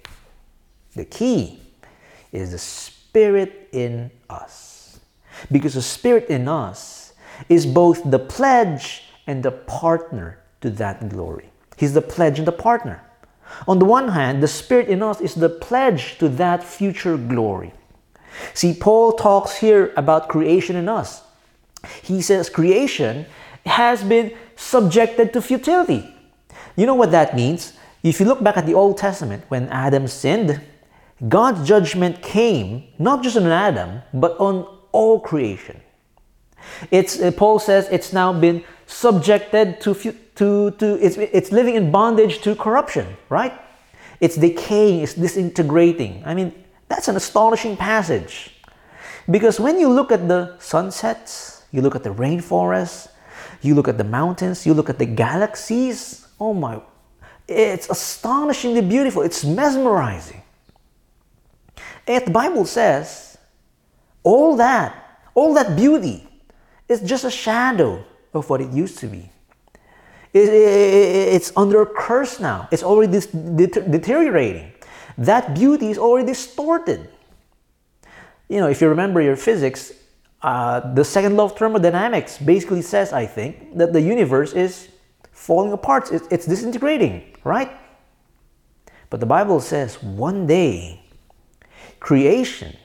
The 0.95 1.05
key 1.05 1.59
is 2.31 2.51
the 2.51 2.57
Spirit 2.57 3.69
in 3.71 4.11
us. 4.29 4.99
Because 5.51 5.73
the 5.73 5.81
Spirit 5.81 6.29
in 6.29 6.47
us 6.47 7.13
is 7.49 7.65
both 7.65 8.09
the 8.09 8.19
pledge 8.19 9.03
and 9.27 9.43
the 9.43 9.51
partner 9.51 10.39
to 10.61 10.69
that 10.71 11.09
glory. 11.09 11.49
He's 11.77 11.93
the 11.93 12.01
pledge 12.01 12.37
and 12.37 12.47
the 12.47 12.51
partner. 12.51 13.01
On 13.67 13.79
the 13.79 13.85
one 13.85 14.09
hand, 14.09 14.41
the 14.41 14.47
Spirit 14.47 14.87
in 14.87 15.01
us 15.01 15.19
is 15.21 15.35
the 15.35 15.49
pledge 15.49 16.17
to 16.19 16.29
that 16.29 16.63
future 16.63 17.17
glory. 17.17 17.73
See, 18.53 18.73
Paul 18.73 19.13
talks 19.13 19.57
here 19.57 19.93
about 19.97 20.29
creation 20.29 20.75
in 20.75 20.87
us. 20.87 21.23
He 22.01 22.21
says 22.21 22.49
creation 22.49 23.25
has 23.65 24.03
been 24.03 24.33
subjected 24.55 25.33
to 25.33 25.41
futility. 25.41 26.13
You 26.75 26.85
know 26.85 26.95
what 26.95 27.11
that 27.11 27.35
means? 27.35 27.73
If 28.03 28.19
you 28.19 28.25
look 28.25 28.43
back 28.43 28.57
at 28.57 28.65
the 28.65 28.73
Old 28.73 28.97
Testament, 28.97 29.43
when 29.49 29.67
Adam 29.69 30.07
sinned, 30.07 30.61
God's 31.27 31.67
judgment 31.67 32.21
came 32.21 32.83
not 32.97 33.23
just 33.23 33.37
on 33.37 33.45
Adam, 33.45 34.01
but 34.13 34.39
on 34.39 34.65
all 34.91 35.19
creation. 35.19 35.79
It's, 36.89 37.19
uh, 37.19 37.31
Paul 37.31 37.59
says 37.59 37.87
it's 37.91 38.13
now 38.13 38.33
been 38.33 38.63
subjected 38.87 39.79
to, 39.81 39.93
to, 39.93 40.71
to 40.71 41.05
it's, 41.05 41.17
it's 41.17 41.51
living 41.51 41.75
in 41.75 41.91
bondage 41.91 42.41
to 42.41 42.55
corruption, 42.55 43.05
right? 43.29 43.53
It's 44.19 44.35
decaying, 44.35 45.01
it's 45.01 45.13
disintegrating. 45.13 46.23
I 46.25 46.33
mean, 46.33 46.53
that's 46.87 47.07
an 47.07 47.15
astonishing 47.15 47.77
passage. 47.77 48.55
Because 49.29 49.59
when 49.59 49.79
you 49.79 49.89
look 49.89 50.11
at 50.11 50.27
the 50.27 50.57
sunsets, 50.59 51.63
you 51.71 51.81
look 51.81 51.95
at 51.95 52.03
the 52.03 52.13
rainforests, 52.13 53.09
you 53.61 53.75
look 53.75 53.87
at 53.87 53.97
the 53.97 54.03
mountains, 54.03 54.65
you 54.65 54.73
look 54.73 54.89
at 54.89 54.97
the 54.97 55.05
galaxies. 55.05 56.27
Oh 56.39 56.53
my, 56.53 56.81
it's 57.47 57.89
astonishingly 57.89 58.81
beautiful. 58.81 59.21
It's 59.21 59.43
mesmerizing. 59.43 60.41
And 62.07 62.25
the 62.25 62.31
Bible 62.31 62.65
says 62.65 63.37
all 64.23 64.55
that, 64.57 65.19
all 65.33 65.53
that 65.53 65.75
beauty 65.75 66.27
is 66.87 67.01
just 67.01 67.23
a 67.23 67.31
shadow 67.31 68.03
of 68.33 68.49
what 68.49 68.61
it 68.61 68.71
used 68.71 68.99
to 68.99 69.07
be. 69.07 69.29
it's 70.33 71.51
under 71.57 71.81
a 71.81 71.85
curse 71.85 72.39
now. 72.39 72.67
It's 72.71 72.83
already 72.83 73.19
deteriorating. 73.19 74.71
That 75.17 75.53
beauty 75.53 75.91
is 75.91 75.97
already 75.97 76.27
distorted. 76.27 77.09
You 78.47 78.59
know, 78.59 78.67
if 78.67 78.81
you 78.81 78.87
remember 78.87 79.21
your 79.21 79.35
physics, 79.35 79.93
uh, 80.41 80.93
the 80.93 81.03
second 81.03 81.35
law 81.37 81.45
of 81.45 81.57
thermodynamics 81.57 82.37
basically 82.37 82.81
says, 82.81 83.13
I 83.13 83.25
think, 83.25 83.77
that 83.77 83.93
the 83.93 84.01
universe 84.01 84.53
is 84.53 84.89
falling 85.31 85.73
apart, 85.73 86.11
it's 86.11 86.45
disintegrating, 86.45 87.35
right? 87.43 87.71
But 89.09 89.19
the 89.19 89.25
Bible 89.25 89.59
says 89.59 90.01
one 90.01 90.47
day, 90.47 91.00
creation, 92.01 92.75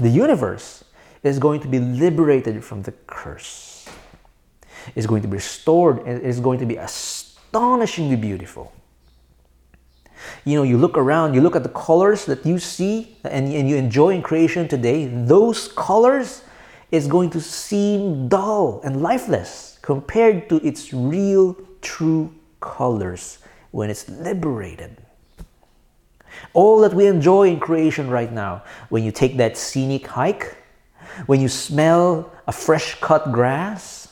the 0.00 0.08
universe, 0.08 0.82
is 1.22 1.38
going 1.38 1.60
to 1.60 1.68
be 1.68 1.78
liberated 1.78 2.64
from 2.64 2.82
the 2.82 2.92
curse. 3.06 3.88
It's 4.96 5.06
going 5.06 5.22
to 5.22 5.28
be 5.28 5.36
restored 5.36 6.00
and 6.00 6.20
it's 6.26 6.40
going 6.40 6.58
to 6.58 6.66
be 6.66 6.76
astonishingly 6.76 8.16
beautiful. 8.16 8.72
You 10.44 10.56
know, 10.56 10.62
you 10.62 10.76
look 10.76 10.98
around, 10.98 11.34
you 11.34 11.40
look 11.40 11.54
at 11.54 11.62
the 11.62 11.68
colors 11.68 12.24
that 12.26 12.44
you 12.44 12.58
see 12.58 13.16
and, 13.24 13.46
and 13.52 13.68
you 13.68 13.76
enjoy 13.76 14.10
in 14.10 14.22
creation 14.22 14.66
today, 14.66 15.06
those 15.06 15.68
colors 15.68 16.42
is 16.90 17.06
going 17.06 17.30
to 17.30 17.40
seem 17.40 18.28
dull 18.28 18.80
and 18.84 19.02
lifeless 19.02 19.78
compared 19.82 20.48
to 20.48 20.56
its 20.66 20.92
real, 20.92 21.56
true 21.80 22.34
colors 22.60 23.38
when 23.70 23.90
it's 23.90 24.08
liberated. 24.08 25.03
All 26.52 26.80
that 26.80 26.94
we 26.94 27.06
enjoy 27.06 27.48
in 27.48 27.60
creation 27.60 28.08
right 28.08 28.32
now, 28.32 28.62
when 28.88 29.04
you 29.04 29.12
take 29.12 29.36
that 29.38 29.56
scenic 29.56 30.06
hike, 30.06 30.56
when 31.26 31.40
you 31.40 31.48
smell 31.48 32.32
a 32.46 32.52
fresh 32.52 32.94
cut 33.00 33.32
grass, 33.32 34.08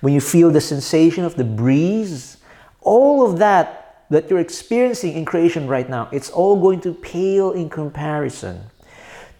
when 0.00 0.12
you 0.12 0.20
feel 0.20 0.50
the 0.50 0.60
sensation 0.60 1.24
of 1.24 1.34
the 1.36 1.44
breeze, 1.44 2.38
all 2.80 3.24
of 3.24 3.38
that 3.38 4.04
that 4.10 4.30
you're 4.30 4.38
experiencing 4.38 5.12
in 5.14 5.24
creation 5.24 5.66
right 5.66 5.88
now, 5.88 6.08
it's 6.12 6.30
all 6.30 6.60
going 6.60 6.80
to 6.80 6.94
pale 6.94 7.52
in 7.52 7.68
comparison 7.68 8.62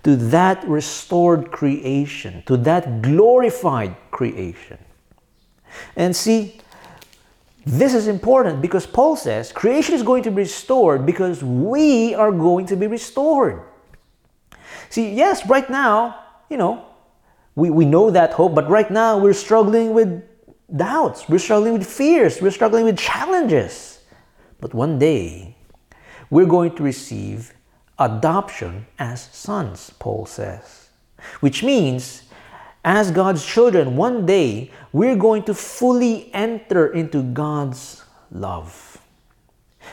to 0.05 0.15
that 0.17 0.63
restored 0.69 1.51
creation, 1.51 2.43
to 2.47 2.57
that 2.57 3.03
glorified 3.03 3.97
creation. 4.11 4.79
And 5.97 6.15
see, 6.15 6.61
this 7.69 7.93
is 7.93 8.09
important 8.09 8.63
because 8.63 8.87
Paul 8.87 9.15
says 9.15 9.53
creation 9.53 9.95
is 9.95 10.03
going 10.03 10.23
to 10.23 10.31
be 10.31 10.37
restored 10.37 11.05
because 11.05 11.45
we 11.45 12.15
are 12.15 12.33
going 12.33 12.67
to 12.67 12.77
be 12.77 12.87
restored. 12.87 13.63
See, 14.89 15.13
yes, 15.13 15.47
right 15.47 15.69
now, 15.69 16.19
you 16.49 16.57
know, 16.57 16.87
we, 17.55 17.69
we 17.69 17.85
know 17.85 18.11
that 18.11 18.33
hope, 18.33 18.55
but 18.55 18.71
right 18.71 18.91
now 18.91 19.19
we're 19.19 19.35
struggling 19.35 19.93
with 19.93 20.23
doubts, 20.75 21.29
we're 21.29 21.39
struggling 21.39 21.75
with 21.75 21.87
fears, 21.87 22.41
we're 22.41 22.51
struggling 22.51 22.85
with 22.85 22.99
challenges. 22.99 24.01
But 24.61 24.73
one 24.73 24.99
day, 24.99 25.57
we're 26.31 26.47
going 26.47 26.75
to 26.77 26.83
receive 26.83 27.53
adoption 27.99 28.87
as 28.99 29.29
sons, 29.33 29.93
Paul 29.99 30.25
says. 30.25 30.89
Which 31.41 31.63
means, 31.63 32.23
as 32.85 33.11
God's 33.11 33.45
children, 33.45 33.97
one 33.97 34.27
day 34.27 34.71
we're 34.93 35.17
going 35.17 35.43
to 35.45 35.55
fully 35.55 36.33
enter 36.33 36.89
into 36.93 37.23
God's 37.23 38.05
love. 38.31 38.99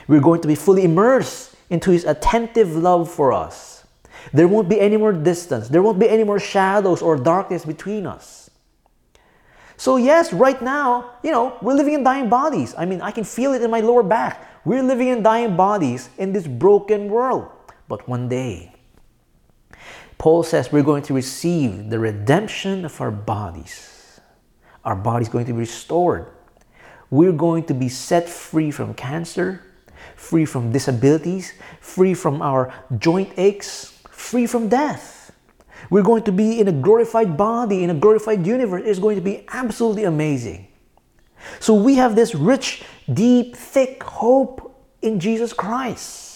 We're 0.08 0.22
going 0.22 0.42
to 0.42 0.48
be 0.48 0.56
fully 0.56 0.84
immersed 0.84 1.56
into 1.70 1.92
His 1.92 2.06
attentive 2.06 2.76
love 2.76 3.12
for 3.12 3.34
us. 3.34 3.86
There 4.34 4.48
won't 4.48 4.70
be 4.70 4.80
any 4.80 4.98
more 4.98 5.14
distance, 5.14 5.70
there 5.70 5.82
won't 5.82 6.00
be 6.00 6.10
any 6.10 6.24
more 6.24 6.40
shadows 6.40 7.02
or 7.02 7.18
darkness 7.18 7.66
between 7.66 8.06
us. 8.06 8.50
So, 9.78 9.98
yes, 9.98 10.32
right 10.32 10.62
now, 10.62 11.12
you 11.22 11.32
know, 11.32 11.58
we're 11.62 11.74
living 11.74 11.96
in 11.96 12.04
dying 12.04 12.30
bodies. 12.30 12.74
I 12.78 12.86
mean, 12.86 13.02
I 13.02 13.12
can 13.12 13.26
feel 13.26 13.54
it 13.54 13.62
in 13.62 13.70
my 13.70 13.82
lower 13.82 14.04
back. 14.04 14.48
We're 14.64 14.84
living 14.84 15.10
in 15.10 15.22
dying 15.22 15.58
bodies 15.58 16.10
in 16.18 16.32
this 16.32 16.48
broken 16.48 17.10
world. 17.10 17.50
But 17.88 18.08
one 18.08 18.30
day, 18.30 18.74
Paul 20.18 20.44
says 20.44 20.72
we're 20.72 20.84
going 20.84 21.04
to 21.04 21.14
receive 21.14 21.90
the 21.90 22.00
redemption 22.00 22.86
of 22.86 23.00
our 23.02 23.12
bodies. 23.12 24.20
Our 24.84 24.96
body's 24.96 25.30
going 25.30 25.46
to 25.46 25.54
be 25.54 25.60
restored. 25.60 26.28
We're 27.10 27.34
going 27.34 27.66
to 27.66 27.74
be 27.74 27.90
set 27.90 28.28
free 28.30 28.72
from 28.72 28.94
cancer, 28.94 29.62
free 30.16 30.46
from 30.46 30.72
disabilities, 30.72 31.54
free 31.80 32.14
from 32.14 32.42
our 32.42 32.74
joint 32.98 33.34
aches, 33.38 34.00
free 34.10 34.48
from 34.48 34.70
death. 34.70 35.32
We're 35.90 36.04
going 36.04 36.24
to 36.24 36.32
be 36.32 36.60
in 36.60 36.68
a 36.68 36.72
glorified 36.72 37.38
body, 37.38 37.84
in 37.84 37.90
a 37.90 37.94
glorified 37.94 38.46
universe. 38.46 38.84
It's 38.86 39.00
going 39.00 39.18
to 39.18 39.22
be 39.22 39.46
absolutely 39.50 40.06
amazing. 40.06 40.68
So 41.60 41.74
we 41.74 41.96
have 41.96 42.16
this 42.16 42.34
rich, 42.34 42.84
deep, 43.12 43.56
thick 43.56 44.02
hope 44.04 44.76
in 45.02 45.20
Jesus 45.20 45.54
Christ. 45.54 46.35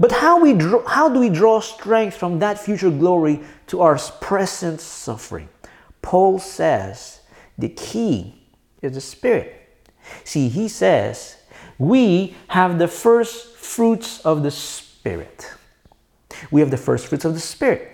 But 0.00 0.12
how, 0.12 0.40
we 0.40 0.52
draw, 0.52 0.86
how 0.86 1.08
do 1.08 1.18
we 1.18 1.28
draw 1.28 1.60
strength 1.60 2.16
from 2.16 2.38
that 2.38 2.58
future 2.58 2.90
glory 2.90 3.40
to 3.68 3.80
our 3.80 3.98
present 4.20 4.80
suffering? 4.80 5.48
Paul 6.02 6.38
says 6.38 7.20
the 7.56 7.68
key 7.68 8.40
is 8.80 8.92
the 8.92 9.00
Spirit. 9.00 9.54
See, 10.24 10.48
he 10.48 10.68
says 10.68 11.36
we 11.78 12.36
have 12.48 12.78
the 12.78 12.88
first 12.88 13.56
fruits 13.56 14.20
of 14.24 14.42
the 14.42 14.50
Spirit. 14.50 15.52
We 16.50 16.60
have 16.60 16.70
the 16.70 16.76
first 16.76 17.08
fruits 17.08 17.24
of 17.24 17.34
the 17.34 17.40
Spirit. 17.40 17.90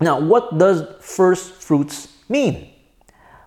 Now, 0.00 0.18
what 0.20 0.58
does 0.58 0.82
first 1.00 1.52
fruits 1.52 2.08
mean? 2.28 2.70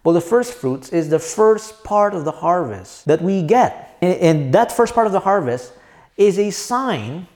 Well, 0.04 0.13
the 0.13 0.22
first 0.22 0.54
fruits 0.54 0.89
is 0.89 1.10
the 1.10 1.20
first 1.20 1.84
part 1.84 2.13
of 2.13 2.24
the 2.24 2.32
harvest 2.32 3.06
that 3.06 3.22
we 3.22 3.41
get. 3.41 3.98
And 4.02 4.54
that 4.54 4.72
first 4.72 4.93
part 4.93 5.08
of 5.08 5.13
the 5.13 5.20
harvest 5.20 5.74
is 6.15 6.39
a 6.39 6.52
sign 6.52 7.28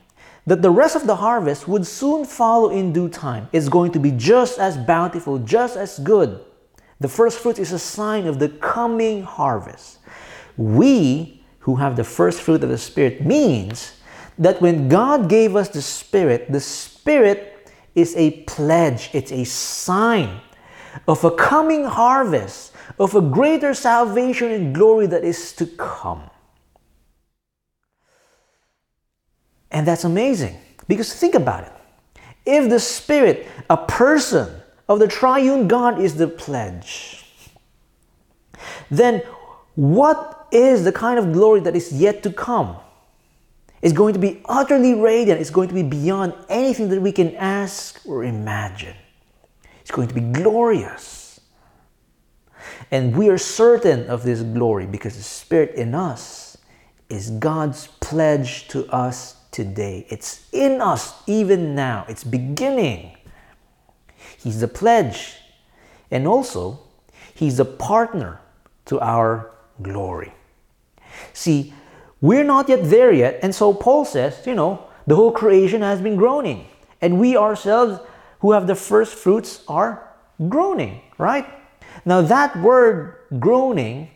that 0.45 0.61
the 0.61 0.71
rest 0.71 0.95
of 0.95 1.05
the 1.05 1.17
harvest 1.17 1.67
would 1.67 1.85
soon 1.85 2.25
follow 2.25 2.69
in 2.69 2.91
due 2.93 3.09
time. 3.09 3.47
It's 3.51 3.69
going 3.69 3.91
to 3.91 3.99
be 3.99 4.11
just 4.11 4.59
as 4.59 4.77
bountiful, 4.77 5.39
just 5.39 5.77
as 5.77 5.99
good. 5.99 6.43
The 6.99 7.07
first 7.07 7.39
fruit 7.39 7.59
is 7.59 7.71
a 7.71 7.79
sign 7.79 8.27
of 8.27 8.39
the 8.39 8.49
coming 8.49 9.23
harvest. 9.23 9.99
We 10.57 11.43
who 11.59 11.75
have 11.75 11.95
the 11.95 12.03
first 12.03 12.41
fruit 12.41 12.63
of 12.63 12.69
the 12.69 12.77
Spirit 12.77 13.25
means 13.25 13.93
that 14.37 14.61
when 14.61 14.89
God 14.89 15.29
gave 15.29 15.55
us 15.55 15.69
the 15.69 15.81
Spirit, 15.81 16.51
the 16.51 16.59
Spirit 16.59 17.71
is 17.93 18.15
a 18.15 18.31
pledge, 18.43 19.11
it's 19.13 19.31
a 19.31 19.43
sign 19.43 20.41
of 21.07 21.23
a 21.23 21.31
coming 21.31 21.85
harvest, 21.85 22.73
of 22.99 23.15
a 23.15 23.21
greater 23.21 23.73
salvation 23.73 24.51
and 24.51 24.73
glory 24.73 25.05
that 25.07 25.23
is 25.23 25.53
to 25.53 25.65
come. 25.65 26.30
And 29.71 29.87
that's 29.87 30.03
amazing 30.03 30.57
because 30.87 31.13
think 31.13 31.35
about 31.35 31.63
it. 31.63 31.71
If 32.45 32.69
the 32.69 32.79
Spirit, 32.79 33.47
a 33.69 33.77
person 33.77 34.61
of 34.89 34.99
the 34.99 35.07
triune 35.07 35.67
God, 35.67 35.99
is 35.99 36.15
the 36.15 36.27
pledge, 36.27 37.25
then 38.89 39.19
what 39.75 40.47
is 40.51 40.83
the 40.83 40.91
kind 40.91 41.17
of 41.17 41.31
glory 41.31 41.61
that 41.61 41.75
is 41.75 41.93
yet 41.93 42.23
to 42.23 42.31
come? 42.31 42.75
It's 43.81 43.93
going 43.93 44.13
to 44.13 44.19
be 44.19 44.41
utterly 44.45 44.93
radiant. 44.93 45.39
It's 45.39 45.49
going 45.49 45.69
to 45.69 45.73
be 45.73 45.83
beyond 45.83 46.33
anything 46.49 46.89
that 46.89 47.01
we 47.01 47.11
can 47.11 47.35
ask 47.35 48.01
or 48.05 48.23
imagine. 48.23 48.95
It's 49.81 49.91
going 49.91 50.07
to 50.07 50.13
be 50.13 50.21
glorious. 50.21 51.39
And 52.91 53.15
we 53.15 53.29
are 53.29 53.37
certain 53.37 54.07
of 54.07 54.23
this 54.23 54.41
glory 54.41 54.85
because 54.85 55.15
the 55.15 55.23
Spirit 55.23 55.75
in 55.75 55.95
us 55.95 56.57
is 57.09 57.31
God's 57.31 57.87
pledge 57.99 58.67
to 58.69 58.85
us 58.91 59.40
today. 59.51 60.05
It's 60.09 60.47
in 60.51 60.81
us 60.81 61.13
even 61.27 61.75
now. 61.75 62.05
It's 62.07 62.23
beginning. 62.23 63.17
He's 64.37 64.61
the 64.61 64.67
pledge. 64.67 65.35
And 66.09 66.27
also, 66.27 66.79
He's 67.33 67.57
the 67.57 67.65
partner 67.65 68.39
to 68.85 68.99
our 68.99 69.51
glory. 69.81 70.33
See, 71.33 71.73
we're 72.21 72.43
not 72.43 72.69
yet 72.69 72.89
there 72.89 73.11
yet. 73.11 73.39
And 73.41 73.53
so 73.53 73.73
Paul 73.73 74.05
says, 74.05 74.45
you 74.45 74.53
know, 74.53 74.83
the 75.07 75.15
whole 75.15 75.31
creation 75.31 75.81
has 75.81 76.01
been 76.01 76.15
groaning. 76.15 76.67
And 77.01 77.19
we 77.19 77.35
ourselves, 77.35 77.99
who 78.39 78.51
have 78.51 78.67
the 78.67 78.75
first 78.75 79.15
fruits, 79.15 79.63
are 79.67 80.07
groaning, 80.49 81.01
right? 81.17 81.47
Now, 82.05 82.21
that 82.21 82.55
word 82.57 83.15
groaning 83.39 84.09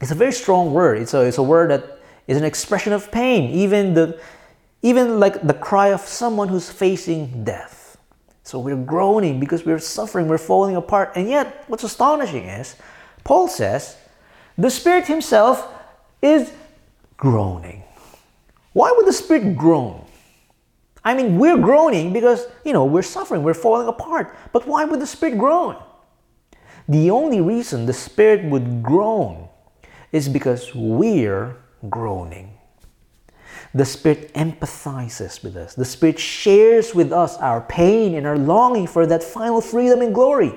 is 0.00 0.10
a 0.10 0.14
very 0.14 0.32
strong 0.32 0.72
word. 0.72 0.98
It's 0.98 1.14
a, 1.14 1.20
it's 1.22 1.38
a 1.38 1.42
word 1.42 1.70
that 1.70 2.00
is 2.26 2.36
an 2.36 2.44
expression 2.44 2.92
of 2.92 3.12
pain, 3.12 3.50
even, 3.50 3.94
the, 3.94 4.20
even 4.82 5.20
like 5.20 5.46
the 5.46 5.54
cry 5.54 5.88
of 5.88 6.00
someone 6.00 6.48
who's 6.48 6.70
facing 6.70 7.44
death. 7.44 7.98
So 8.42 8.58
we're 8.58 8.76
groaning 8.76 9.38
because 9.38 9.64
we're 9.64 9.78
suffering, 9.78 10.26
we're 10.26 10.38
falling 10.38 10.76
apart. 10.76 11.12
And 11.14 11.28
yet, 11.28 11.64
what's 11.68 11.84
astonishing 11.84 12.44
is, 12.44 12.76
Paul 13.22 13.48
says, 13.48 13.96
the 14.56 14.70
Spirit 14.70 15.06
Himself 15.06 15.72
is 16.22 16.52
groaning. 17.16 17.84
Why 18.72 18.92
would 18.96 19.06
the 19.06 19.12
Spirit 19.12 19.56
groan? 19.56 20.04
I 21.04 21.14
mean, 21.14 21.38
we're 21.38 21.58
groaning 21.58 22.12
because, 22.12 22.46
you 22.64 22.72
know, 22.72 22.84
we're 22.84 23.02
suffering, 23.02 23.42
we're 23.42 23.54
falling 23.54 23.88
apart. 23.88 24.36
But 24.52 24.66
why 24.66 24.84
would 24.84 25.00
the 25.00 25.06
Spirit 25.06 25.38
groan? 25.38 25.76
The 26.88 27.10
only 27.10 27.40
reason 27.40 27.86
the 27.86 27.92
Spirit 27.92 28.44
would 28.44 28.82
groan 28.82 29.48
is 30.12 30.28
because 30.28 30.74
we're 30.74 31.56
groaning. 31.88 32.58
The 33.72 33.84
Spirit 33.84 34.34
empathizes 34.34 35.44
with 35.44 35.56
us. 35.56 35.74
The 35.74 35.84
Spirit 35.84 36.18
shares 36.18 36.94
with 36.94 37.12
us 37.12 37.36
our 37.38 37.60
pain 37.60 38.14
and 38.14 38.26
our 38.26 38.38
longing 38.38 38.86
for 38.86 39.06
that 39.06 39.22
final 39.22 39.60
freedom 39.60 40.00
and 40.00 40.12
glory. 40.12 40.52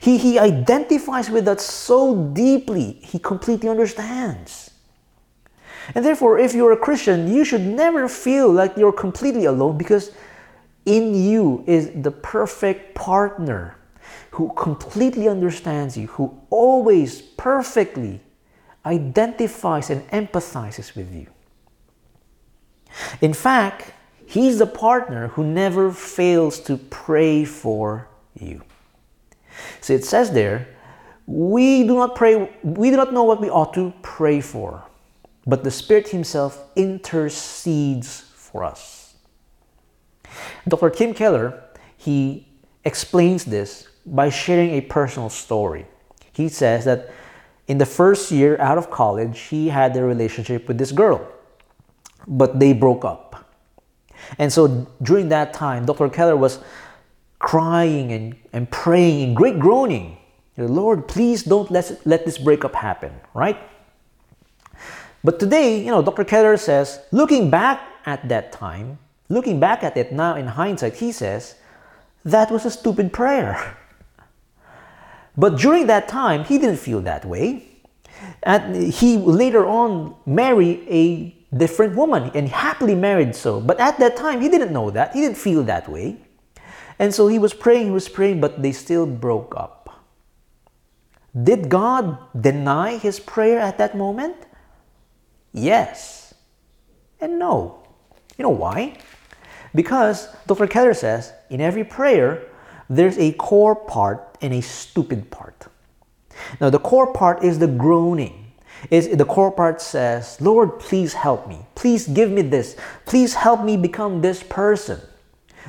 He, 0.00 0.16
he 0.16 0.38
identifies 0.38 1.28
with 1.28 1.46
us 1.46 1.64
so 1.64 2.30
deeply, 2.32 2.92
He 3.02 3.18
completely 3.18 3.68
understands. 3.68 4.70
And 5.94 6.04
therefore, 6.04 6.38
if 6.38 6.54
you're 6.54 6.72
a 6.72 6.76
Christian, 6.76 7.32
you 7.32 7.44
should 7.44 7.62
never 7.62 8.08
feel 8.08 8.50
like 8.50 8.76
you're 8.76 8.92
completely 8.92 9.46
alone 9.46 9.78
because 9.78 10.12
in 10.86 11.14
you 11.14 11.64
is 11.66 11.90
the 12.02 12.10
perfect 12.10 12.94
partner 12.94 13.76
who 14.30 14.52
completely 14.54 15.28
understands 15.28 15.96
you, 15.96 16.06
who 16.08 16.40
always 16.50 17.20
perfectly 17.20 18.20
identifies 18.86 19.90
and 19.90 20.06
empathizes 20.10 20.94
with 20.94 21.12
you. 21.12 21.26
In 23.20 23.34
fact, 23.34 23.92
he's 24.26 24.58
the 24.58 24.66
partner 24.66 25.28
who 25.28 25.44
never 25.44 25.92
fails 25.92 26.60
to 26.60 26.76
pray 26.76 27.44
for 27.44 28.08
you. 28.38 28.62
So 29.80 29.92
it 29.92 30.04
says 30.04 30.32
there, 30.32 30.68
we 31.26 31.82
do 31.82 31.96
not 31.96 32.14
pray, 32.14 32.50
we 32.62 32.90
do 32.90 32.96
not 32.96 33.12
know 33.12 33.24
what 33.24 33.40
we 33.40 33.50
ought 33.50 33.74
to 33.74 33.92
pray 34.02 34.40
for 34.40 34.88
but 35.48 35.64
the 35.64 35.70
Spirit 35.70 36.08
Himself 36.08 36.62
intercedes 36.76 38.20
for 38.34 38.62
us. 38.62 39.14
Dr. 40.68 40.90
Tim 40.90 41.14
Keller, 41.14 41.64
he 41.96 42.46
explains 42.84 43.46
this 43.46 43.88
by 44.04 44.28
sharing 44.28 44.72
a 44.72 44.82
personal 44.82 45.30
story. 45.30 45.86
He 46.34 46.50
says 46.50 46.84
that 46.84 47.10
in 47.66 47.78
the 47.78 47.86
first 47.86 48.30
year 48.30 48.60
out 48.60 48.76
of 48.76 48.90
college, 48.90 49.40
he 49.40 49.68
had 49.68 49.96
a 49.96 50.04
relationship 50.04 50.68
with 50.68 50.76
this 50.76 50.92
girl, 50.92 51.26
but 52.28 52.60
they 52.60 52.72
broke 52.72 53.04
up. 53.04 53.44
And 54.38 54.52
so 54.52 54.86
during 55.02 55.30
that 55.30 55.54
time, 55.54 55.86
Dr. 55.86 56.08
Keller 56.08 56.36
was 56.36 56.60
crying 57.38 58.12
and, 58.12 58.36
and 58.52 58.70
praying 58.70 59.20
in 59.28 59.34
great 59.34 59.58
groaning. 59.58 60.18
Lord, 60.56 61.08
please 61.08 61.44
don't 61.44 61.70
let, 61.70 62.00
let 62.04 62.24
this 62.24 62.36
breakup 62.36 62.74
happen, 62.74 63.12
right? 63.32 63.58
But 65.22 65.40
today, 65.40 65.78
you 65.78 65.90
know, 65.90 66.02
Dr. 66.02 66.24
Keller 66.24 66.56
says, 66.56 67.00
looking 67.12 67.50
back 67.50 67.80
at 68.06 68.28
that 68.28 68.52
time, 68.52 68.98
looking 69.28 69.60
back 69.60 69.82
at 69.82 69.96
it 69.96 70.12
now 70.12 70.36
in 70.36 70.46
hindsight, 70.46 70.96
he 70.96 71.12
says, 71.12 71.54
that 72.24 72.50
was 72.50 72.64
a 72.66 72.70
stupid 72.70 73.12
prayer. 73.12 73.76
But 75.38 75.56
during 75.56 75.86
that 75.86 76.08
time, 76.08 76.42
he 76.42 76.58
didn't 76.58 76.78
feel 76.78 77.00
that 77.02 77.24
way. 77.24 77.62
And 78.42 78.74
he 78.92 79.16
later 79.16 79.64
on 79.64 80.16
married 80.26 80.84
a 80.90 81.37
different 81.56 81.96
woman 81.96 82.30
and 82.34 82.48
happily 82.48 82.94
married 82.94 83.34
so. 83.34 83.60
But 83.60 83.80
at 83.80 83.98
that 83.98 84.16
time, 84.16 84.40
he 84.40 84.48
didn't 84.48 84.72
know 84.72 84.90
that. 84.90 85.14
He 85.14 85.20
didn't 85.20 85.38
feel 85.38 85.62
that 85.64 85.88
way. 85.88 86.18
And 86.98 87.14
so 87.14 87.28
he 87.28 87.38
was 87.38 87.54
praying, 87.54 87.86
he 87.86 87.92
was 87.92 88.08
praying, 88.08 88.40
but 88.40 88.60
they 88.62 88.72
still 88.72 89.06
broke 89.06 89.54
up. 89.56 90.04
Did 91.40 91.68
God 91.68 92.18
deny 92.38 92.98
his 92.98 93.20
prayer 93.20 93.58
at 93.60 93.78
that 93.78 93.96
moment? 93.96 94.36
Yes 95.52 96.18
and 97.20 97.38
no. 97.38 97.82
You 98.36 98.44
know 98.44 98.50
why? 98.50 98.98
Because 99.74 100.28
Dr. 100.46 100.66
Keller 100.66 100.94
says 100.94 101.32
in 101.50 101.60
every 101.60 101.84
prayer, 101.84 102.46
there's 102.88 103.18
a 103.18 103.32
core 103.32 103.76
part 103.76 104.38
and 104.40 104.54
a 104.54 104.62
stupid 104.62 105.30
part. 105.30 105.66
Now, 106.60 106.70
the 106.70 106.78
core 106.78 107.12
part 107.12 107.42
is 107.42 107.58
the 107.58 107.66
groaning. 107.66 108.47
Is 108.90 109.08
the 109.08 109.24
core 109.24 109.50
part 109.50 109.80
says, 109.80 110.40
Lord, 110.40 110.78
please 110.78 111.14
help 111.14 111.48
me. 111.48 111.66
Please 111.74 112.06
give 112.06 112.30
me 112.30 112.42
this. 112.42 112.76
Please 113.06 113.34
help 113.34 113.64
me 113.64 113.76
become 113.76 114.20
this 114.20 114.42
person. 114.42 115.00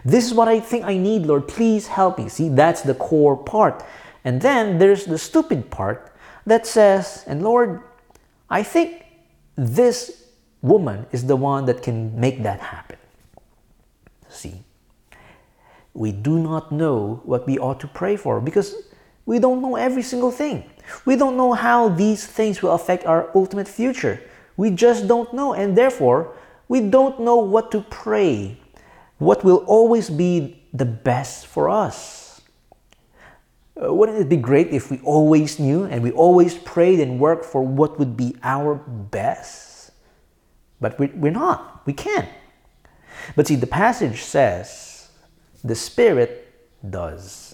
This 0.06 0.26
is 0.26 0.34
what 0.34 0.48
I 0.48 0.60
think 0.60 0.86
I 0.86 0.98
need, 0.98 1.26
Lord. 1.26 1.48
Please 1.48 1.88
help 1.88 2.18
me. 2.18 2.30
See, 2.30 2.50
that's 2.50 2.82
the 2.82 2.94
core 2.94 3.36
part. 3.36 3.84
And 4.24 4.42
then 4.42 4.78
there's 4.78 5.06
the 5.06 5.18
stupid 5.18 5.70
part 5.70 6.14
that 6.46 6.66
says, 6.66 7.24
and 7.28 7.44
Lord, 7.44 7.82
I 8.50 8.64
think 8.64 9.06
this 9.56 10.26
woman 10.62 11.06
is 11.12 11.26
the 11.26 11.36
one 11.36 11.66
that 11.66 11.82
can 11.82 12.20
make 12.20 12.44
that 12.44 12.60
happen. 12.60 12.98
See, 14.30 14.64
we 15.94 16.12
do 16.12 16.40
not 16.40 16.72
know 16.72 17.22
what 17.26 17.48
we 17.48 17.58
ought 17.58 17.80
to 17.82 17.88
pray 17.88 18.16
for 18.16 18.40
because 18.40 18.76
we 19.30 19.38
don't 19.38 19.62
know 19.62 19.76
every 19.76 20.02
single 20.02 20.32
thing. 20.32 20.64
We 21.06 21.16
don't 21.16 21.38
know 21.38 21.54
how 21.54 21.90
these 21.90 22.26
things 22.26 22.64
will 22.64 22.72
affect 22.72 23.06
our 23.06 23.30
ultimate 23.36 23.68
future. 23.68 24.20
We 24.58 24.72
just 24.72 25.08
don't 25.08 25.32
know, 25.36 25.54
and 25.54 25.78
therefore, 25.78 26.34
we 26.68 26.82
don't 26.82 27.20
know 27.20 27.36
what 27.38 27.70
to 27.74 27.82
pray, 27.92 28.58
what 29.20 29.44
will 29.44 29.64
always 29.68 30.10
be 30.10 30.64
the 30.74 30.86
best 30.86 31.46
for 31.46 31.70
us. 31.70 32.42
Uh, 33.80 33.94
wouldn't 33.94 34.18
it 34.18 34.30
be 34.30 34.36
great 34.36 34.70
if 34.70 34.90
we 34.90 35.00
always 35.02 35.60
knew 35.60 35.84
and 35.84 36.02
we 36.02 36.10
always 36.10 36.58
prayed 36.58 37.00
and 37.00 37.20
worked 37.20 37.46
for 37.46 37.62
what 37.62 38.00
would 38.00 38.18
be 38.18 38.36
our 38.42 38.74
best? 38.74 39.92
But 40.82 40.98
we're 40.98 41.32
not. 41.32 41.86
We 41.86 41.94
can't. 41.94 42.28
But 43.36 43.46
see, 43.46 43.58
the 43.58 43.68
passage 43.68 44.24
says 44.24 45.10
the 45.64 45.76
Spirit 45.76 46.52
does. 46.90 47.49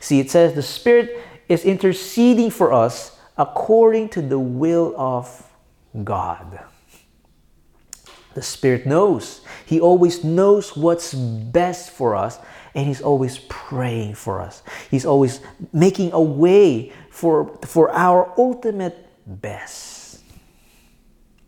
See, 0.00 0.20
it 0.20 0.30
says 0.30 0.54
the 0.54 0.62
Spirit 0.62 1.18
is 1.48 1.64
interceding 1.64 2.50
for 2.50 2.72
us 2.72 3.18
according 3.36 4.10
to 4.10 4.22
the 4.22 4.38
will 4.38 4.94
of 4.96 5.44
God. 6.04 6.60
The 8.34 8.42
Spirit 8.42 8.86
knows. 8.86 9.40
He 9.66 9.80
always 9.80 10.22
knows 10.22 10.76
what's 10.76 11.14
best 11.14 11.90
for 11.90 12.14
us, 12.14 12.38
and 12.74 12.86
He's 12.86 13.00
always 13.00 13.38
praying 13.48 14.14
for 14.14 14.40
us. 14.40 14.62
He's 14.90 15.06
always 15.06 15.40
making 15.72 16.12
a 16.12 16.20
way 16.20 16.92
for, 17.10 17.58
for 17.64 17.90
our 17.90 18.32
ultimate 18.38 19.08
best. 19.26 20.22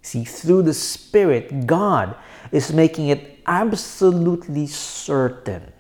See, 0.03 0.25
through 0.25 0.63
the 0.63 0.75
Spirit, 0.75 1.67
God 1.67 2.17
is 2.51 2.73
making 2.73 3.09
it 3.09 3.41
absolutely 3.47 4.67
certain 4.67 5.73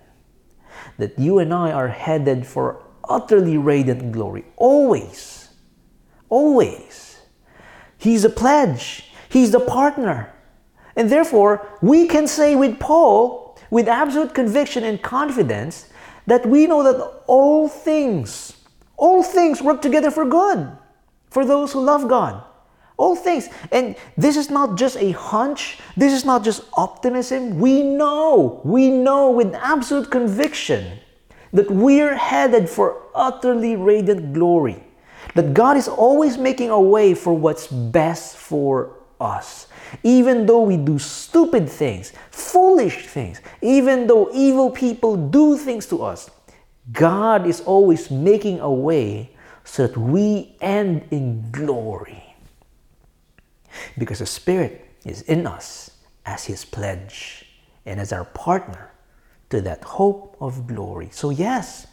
that 1.00 1.18
you 1.18 1.38
and 1.38 1.52
I 1.52 1.72
are 1.72 1.88
headed 1.88 2.46
for 2.46 2.82
utterly 3.08 3.58
radiant 3.58 4.12
glory. 4.12 4.44
Always. 4.56 5.48
Always. 6.28 7.18
He's 7.98 8.24
a 8.24 8.30
pledge. 8.30 9.10
He's 9.28 9.50
the 9.50 9.60
partner. 9.60 10.32
And 10.96 11.10
therefore, 11.10 11.66
we 11.82 12.06
can 12.06 12.26
say 12.26 12.56
with 12.56 12.78
Paul, 12.78 13.58
with 13.70 13.88
absolute 13.88 14.34
conviction 14.34 14.84
and 14.84 15.02
confidence, 15.02 15.88
that 16.26 16.46
we 16.46 16.66
know 16.66 16.82
that 16.82 17.22
all 17.26 17.68
things, 17.68 18.56
all 18.96 19.22
things 19.22 19.62
work 19.62 19.82
together 19.82 20.10
for 20.10 20.24
good 20.24 20.70
for 21.30 21.44
those 21.44 21.72
who 21.72 21.80
love 21.80 22.08
God. 22.08 22.44
All 23.00 23.16
things. 23.16 23.48
And 23.72 23.96
this 24.18 24.36
is 24.36 24.50
not 24.50 24.76
just 24.76 24.98
a 24.98 25.12
hunch. 25.12 25.78
This 25.96 26.12
is 26.12 26.26
not 26.26 26.44
just 26.44 26.64
optimism. 26.74 27.58
We 27.58 27.82
know, 27.82 28.60
we 28.62 28.90
know 28.90 29.30
with 29.30 29.54
absolute 29.54 30.10
conviction 30.10 30.98
that 31.54 31.70
we're 31.70 32.14
headed 32.14 32.68
for 32.68 33.00
utterly 33.14 33.74
radiant 33.74 34.34
glory. 34.34 34.84
That 35.34 35.54
God 35.54 35.78
is 35.78 35.88
always 35.88 36.36
making 36.36 36.68
a 36.68 36.78
way 36.78 37.14
for 37.14 37.32
what's 37.32 37.68
best 37.68 38.36
for 38.36 38.98
us. 39.18 39.68
Even 40.02 40.44
though 40.44 40.60
we 40.60 40.76
do 40.76 40.98
stupid 40.98 41.70
things, 41.70 42.12
foolish 42.30 43.06
things, 43.06 43.40
even 43.62 44.08
though 44.08 44.28
evil 44.34 44.70
people 44.70 45.16
do 45.16 45.56
things 45.56 45.86
to 45.86 46.02
us, 46.04 46.28
God 46.92 47.46
is 47.46 47.62
always 47.62 48.10
making 48.10 48.60
a 48.60 48.70
way 48.70 49.30
so 49.64 49.86
that 49.86 49.96
we 49.96 50.54
end 50.60 51.08
in 51.10 51.50
glory 51.50 52.29
because 53.98 54.18
the 54.18 54.26
Spirit 54.26 54.86
is 55.04 55.22
in 55.22 55.46
us 55.46 55.90
as 56.26 56.44
His 56.44 56.64
pledge 56.64 57.46
and 57.86 58.00
as 58.00 58.12
our 58.12 58.24
partner 58.24 58.90
to 59.50 59.60
that 59.62 59.82
hope 59.82 60.36
of 60.40 60.66
glory. 60.66 61.08
So, 61.10 61.30
yes, 61.30 61.86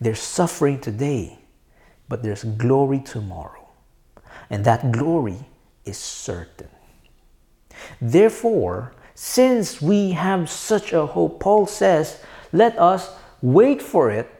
there's 0.00 0.20
suffering 0.20 0.80
today, 0.80 1.38
but 2.08 2.22
there's 2.22 2.44
glory 2.44 3.00
tomorrow. 3.00 3.68
And 4.50 4.64
that 4.64 4.92
glory 4.92 5.38
is 5.84 5.98
certain. 5.98 6.68
Therefore, 8.00 8.94
since 9.14 9.80
we 9.80 10.12
have 10.12 10.50
such 10.50 10.92
a 10.92 11.06
hope, 11.06 11.40
Paul 11.40 11.66
says, 11.66 12.22
let 12.52 12.78
us 12.78 13.10
wait 13.40 13.82
for 13.82 14.10
it 14.10 14.30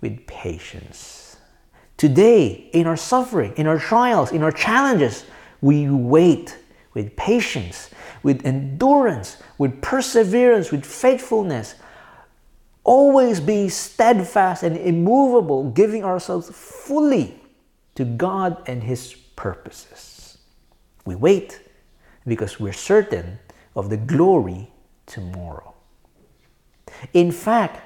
with 0.00 0.26
patience. 0.26 1.36
Today, 1.96 2.70
in 2.72 2.86
our 2.86 2.96
suffering, 2.96 3.52
in 3.56 3.66
our 3.66 3.78
trials, 3.78 4.32
in 4.32 4.42
our 4.42 4.52
challenges, 4.52 5.24
we 5.60 5.88
wait 5.88 6.56
with 6.94 7.14
patience, 7.16 7.90
with 8.22 8.44
endurance, 8.44 9.36
with 9.56 9.80
perseverance, 9.80 10.70
with 10.70 10.84
faithfulness, 10.84 11.74
always 12.84 13.40
being 13.40 13.70
steadfast 13.70 14.62
and 14.62 14.76
immovable, 14.76 15.70
giving 15.70 16.04
ourselves 16.04 16.50
fully 16.50 17.40
to 17.94 18.04
God 18.04 18.62
and 18.68 18.82
His 18.82 19.14
purposes. 19.36 20.38
We 21.04 21.14
wait 21.14 21.60
because 22.26 22.58
we're 22.60 22.72
certain 22.72 23.38
of 23.74 23.90
the 23.90 23.96
glory 23.96 24.70
tomorrow. 25.06 25.74
In 27.12 27.32
fact, 27.32 27.80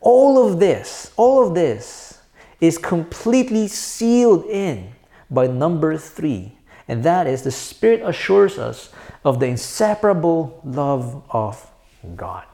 all 0.00 0.46
of 0.46 0.60
this, 0.60 1.12
all 1.16 1.46
of 1.46 1.54
this 1.54 2.20
is 2.60 2.78
completely 2.78 3.68
sealed 3.68 4.44
in 4.46 4.92
by 5.30 5.46
number 5.46 5.96
three 5.96 6.56
and 6.88 7.02
that 7.04 7.26
is 7.26 7.42
the 7.42 7.50
Spirit 7.50 8.02
assures 8.04 8.58
us 8.58 8.90
of 9.24 9.40
the 9.40 9.46
inseparable 9.46 10.60
love 10.64 11.22
of 11.30 11.70
God. 12.16 12.44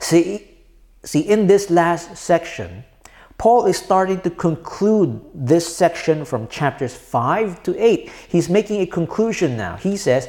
See, 0.00 0.50
see, 1.04 1.20
in 1.20 1.46
this 1.46 1.70
last 1.70 2.16
section, 2.16 2.84
Paul 3.38 3.66
is 3.66 3.76
starting 3.76 4.20
to 4.22 4.30
conclude 4.30 5.20
this 5.34 5.76
section 5.76 6.24
from 6.24 6.48
chapters 6.48 6.94
5 6.94 7.62
to 7.64 7.78
8. 7.78 8.10
He's 8.28 8.48
making 8.48 8.80
a 8.80 8.86
conclusion 8.86 9.56
now. 9.56 9.76
He 9.76 9.96
says, 9.96 10.28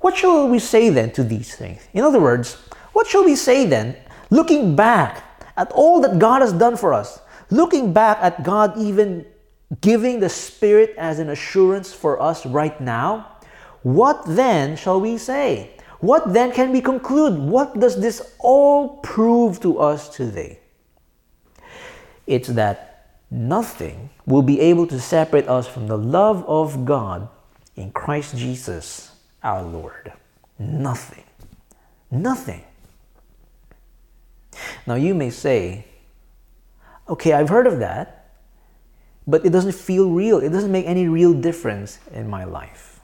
What 0.00 0.16
shall 0.16 0.48
we 0.48 0.58
say 0.58 0.88
then 0.88 1.12
to 1.12 1.22
these 1.22 1.54
things? 1.54 1.86
In 1.92 2.02
other 2.02 2.20
words, 2.20 2.54
what 2.92 3.06
shall 3.06 3.24
we 3.24 3.36
say 3.36 3.66
then, 3.66 3.94
looking 4.30 4.74
back 4.74 5.22
at 5.56 5.70
all 5.72 6.00
that 6.00 6.18
God 6.18 6.40
has 6.40 6.52
done 6.52 6.76
for 6.76 6.94
us, 6.94 7.20
looking 7.50 7.92
back 7.92 8.18
at 8.20 8.42
God 8.42 8.76
even 8.78 9.26
giving 9.80 10.20
the 10.20 10.28
Spirit 10.28 10.94
as 10.96 11.18
an 11.18 11.28
assurance 11.28 11.92
for 11.92 12.20
us 12.20 12.46
right 12.46 12.80
now, 12.80 13.38
what 13.82 14.22
then 14.26 14.76
shall 14.76 15.00
we 15.00 15.18
say? 15.18 15.70
What 16.00 16.32
then 16.32 16.52
can 16.52 16.72
we 16.72 16.80
conclude? 16.80 17.38
What 17.38 17.78
does 17.78 18.00
this 18.00 18.34
all 18.38 18.98
prove 18.98 19.60
to 19.60 19.78
us 19.78 20.08
today? 20.08 20.60
It's 22.26 22.48
that 22.48 23.18
nothing 23.30 24.10
will 24.26 24.42
be 24.42 24.60
able 24.60 24.86
to 24.86 25.00
separate 25.00 25.48
us 25.48 25.66
from 25.66 25.86
the 25.86 25.98
love 25.98 26.44
of 26.46 26.84
God 26.84 27.28
in 27.76 27.90
Christ 27.90 28.36
Jesus 28.36 29.12
our 29.42 29.62
Lord. 29.62 30.12
Nothing. 30.58 31.24
Nothing. 32.10 32.64
Now 34.86 34.94
you 34.94 35.14
may 35.14 35.30
say, 35.30 35.84
okay, 37.08 37.32
I've 37.32 37.48
heard 37.48 37.66
of 37.66 37.78
that 37.80 38.17
but 39.28 39.44
it 39.44 39.50
doesn't 39.50 39.74
feel 39.74 40.10
real. 40.10 40.38
It 40.38 40.48
doesn't 40.48 40.72
make 40.72 40.86
any 40.86 41.06
real 41.06 41.34
difference 41.34 41.98
in 42.12 42.28
my 42.28 42.44
life. 42.44 43.00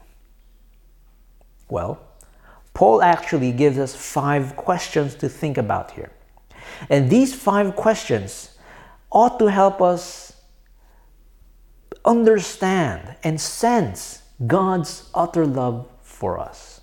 Well, 1.68 2.00
Paul 2.72 3.02
actually 3.02 3.52
gives 3.52 3.78
us 3.78 3.94
five 3.94 4.56
questions 4.56 5.14
to 5.16 5.28
think 5.28 5.58
about 5.58 5.90
here. 5.92 6.10
And 6.88 7.10
these 7.10 7.34
five 7.34 7.76
questions 7.76 8.56
ought 9.12 9.38
to 9.38 9.46
help 9.46 9.82
us 9.82 10.32
understand 12.06 13.16
and 13.22 13.38
sense 13.38 14.22
God's 14.46 15.10
utter 15.14 15.46
love 15.46 15.86
for 16.02 16.38
us. 16.38 16.80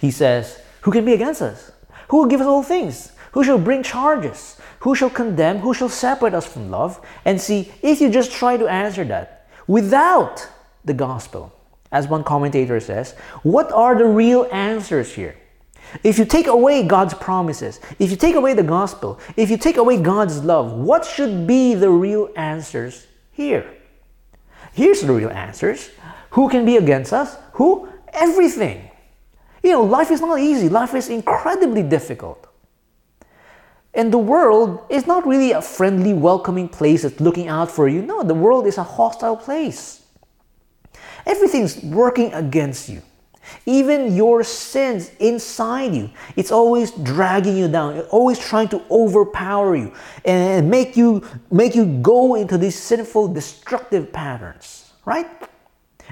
He 0.00 0.12
says, 0.12 0.60
Who 0.82 0.92
can 0.92 1.04
be 1.04 1.12
against 1.12 1.42
us? 1.42 1.72
Who 2.08 2.18
will 2.18 2.26
give 2.26 2.40
us 2.40 2.46
all 2.46 2.62
things? 2.62 3.12
Who 3.32 3.44
shall 3.44 3.58
bring 3.58 3.82
charges? 3.82 4.56
Who 4.80 4.94
shall 4.94 5.10
condemn? 5.10 5.58
Who 5.58 5.74
shall 5.74 5.88
separate 5.88 6.34
us 6.34 6.46
from 6.46 6.70
love? 6.70 7.04
And 7.24 7.40
see, 7.40 7.72
if 7.82 8.00
you 8.00 8.10
just 8.10 8.32
try 8.32 8.56
to 8.56 8.66
answer 8.66 9.04
that 9.04 9.48
without 9.66 10.48
the 10.84 10.94
gospel, 10.94 11.52
as 11.90 12.08
one 12.08 12.24
commentator 12.24 12.80
says, 12.80 13.12
what 13.42 13.72
are 13.72 13.96
the 13.96 14.06
real 14.06 14.48
answers 14.52 15.14
here? 15.14 15.36
If 16.04 16.18
you 16.18 16.24
take 16.24 16.46
away 16.46 16.82
God's 16.82 17.14
promises, 17.14 17.80
if 17.98 18.10
you 18.10 18.16
take 18.16 18.34
away 18.34 18.54
the 18.54 18.62
gospel, 18.62 19.18
if 19.36 19.50
you 19.50 19.56
take 19.56 19.78
away 19.78 20.00
God's 20.00 20.44
love, 20.44 20.72
what 20.72 21.04
should 21.04 21.46
be 21.46 21.74
the 21.74 21.90
real 21.90 22.28
answers 22.36 23.06
here? 23.32 23.66
Here's 24.72 25.00
the 25.00 25.12
real 25.12 25.30
answers. 25.30 25.90
Who 26.30 26.48
can 26.48 26.64
be 26.66 26.76
against 26.76 27.12
us? 27.12 27.36
Who? 27.52 27.88
Everything. 28.12 28.90
You 29.62 29.72
know, 29.72 29.82
life 29.82 30.10
is 30.10 30.20
not 30.20 30.38
easy, 30.38 30.68
life 30.68 30.94
is 30.94 31.08
incredibly 31.08 31.82
difficult. 31.82 32.47
And 33.94 34.12
the 34.12 34.18
world 34.18 34.84
is 34.90 35.06
not 35.06 35.26
really 35.26 35.52
a 35.52 35.62
friendly, 35.62 36.12
welcoming 36.12 36.68
place 36.68 37.02
that's 37.02 37.20
looking 37.20 37.48
out 37.48 37.70
for 37.70 37.88
you. 37.88 38.02
No, 38.02 38.22
the 38.22 38.34
world 38.34 38.66
is 38.66 38.78
a 38.78 38.82
hostile 38.82 39.36
place. 39.36 40.04
Everything's 41.26 41.82
working 41.82 42.32
against 42.32 42.88
you. 42.88 43.02
Even 43.66 44.14
your 44.14 44.44
sins 44.44 45.10
inside 45.20 45.94
you, 45.94 46.10
it's 46.36 46.52
always 46.52 46.90
dragging 46.90 47.56
you 47.56 47.68
down. 47.68 47.96
It's 47.96 48.08
always 48.10 48.38
trying 48.38 48.68
to 48.68 48.82
overpower 48.90 49.74
you 49.74 49.92
and 50.24 50.70
make 50.70 50.96
you 50.96 51.24
make 51.50 51.74
you 51.74 51.86
go 52.02 52.34
into 52.34 52.58
these 52.58 52.78
sinful, 52.78 53.28
destructive 53.28 54.12
patterns, 54.12 54.92
right? 55.06 55.26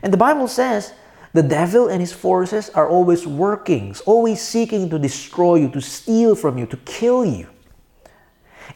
And 0.02 0.12
the 0.12 0.16
Bible 0.16 0.48
says 0.48 0.94
the 1.34 1.42
devil 1.42 1.88
and 1.88 2.00
his 2.00 2.12
forces 2.12 2.70
are 2.70 2.88
always 2.88 3.26
working, 3.26 3.94
always 4.06 4.40
seeking 4.40 4.88
to 4.88 4.98
destroy 4.98 5.56
you, 5.56 5.68
to 5.70 5.80
steal 5.80 6.34
from 6.34 6.56
you, 6.56 6.66
to 6.66 6.76
kill 6.78 7.24
you. 7.24 7.48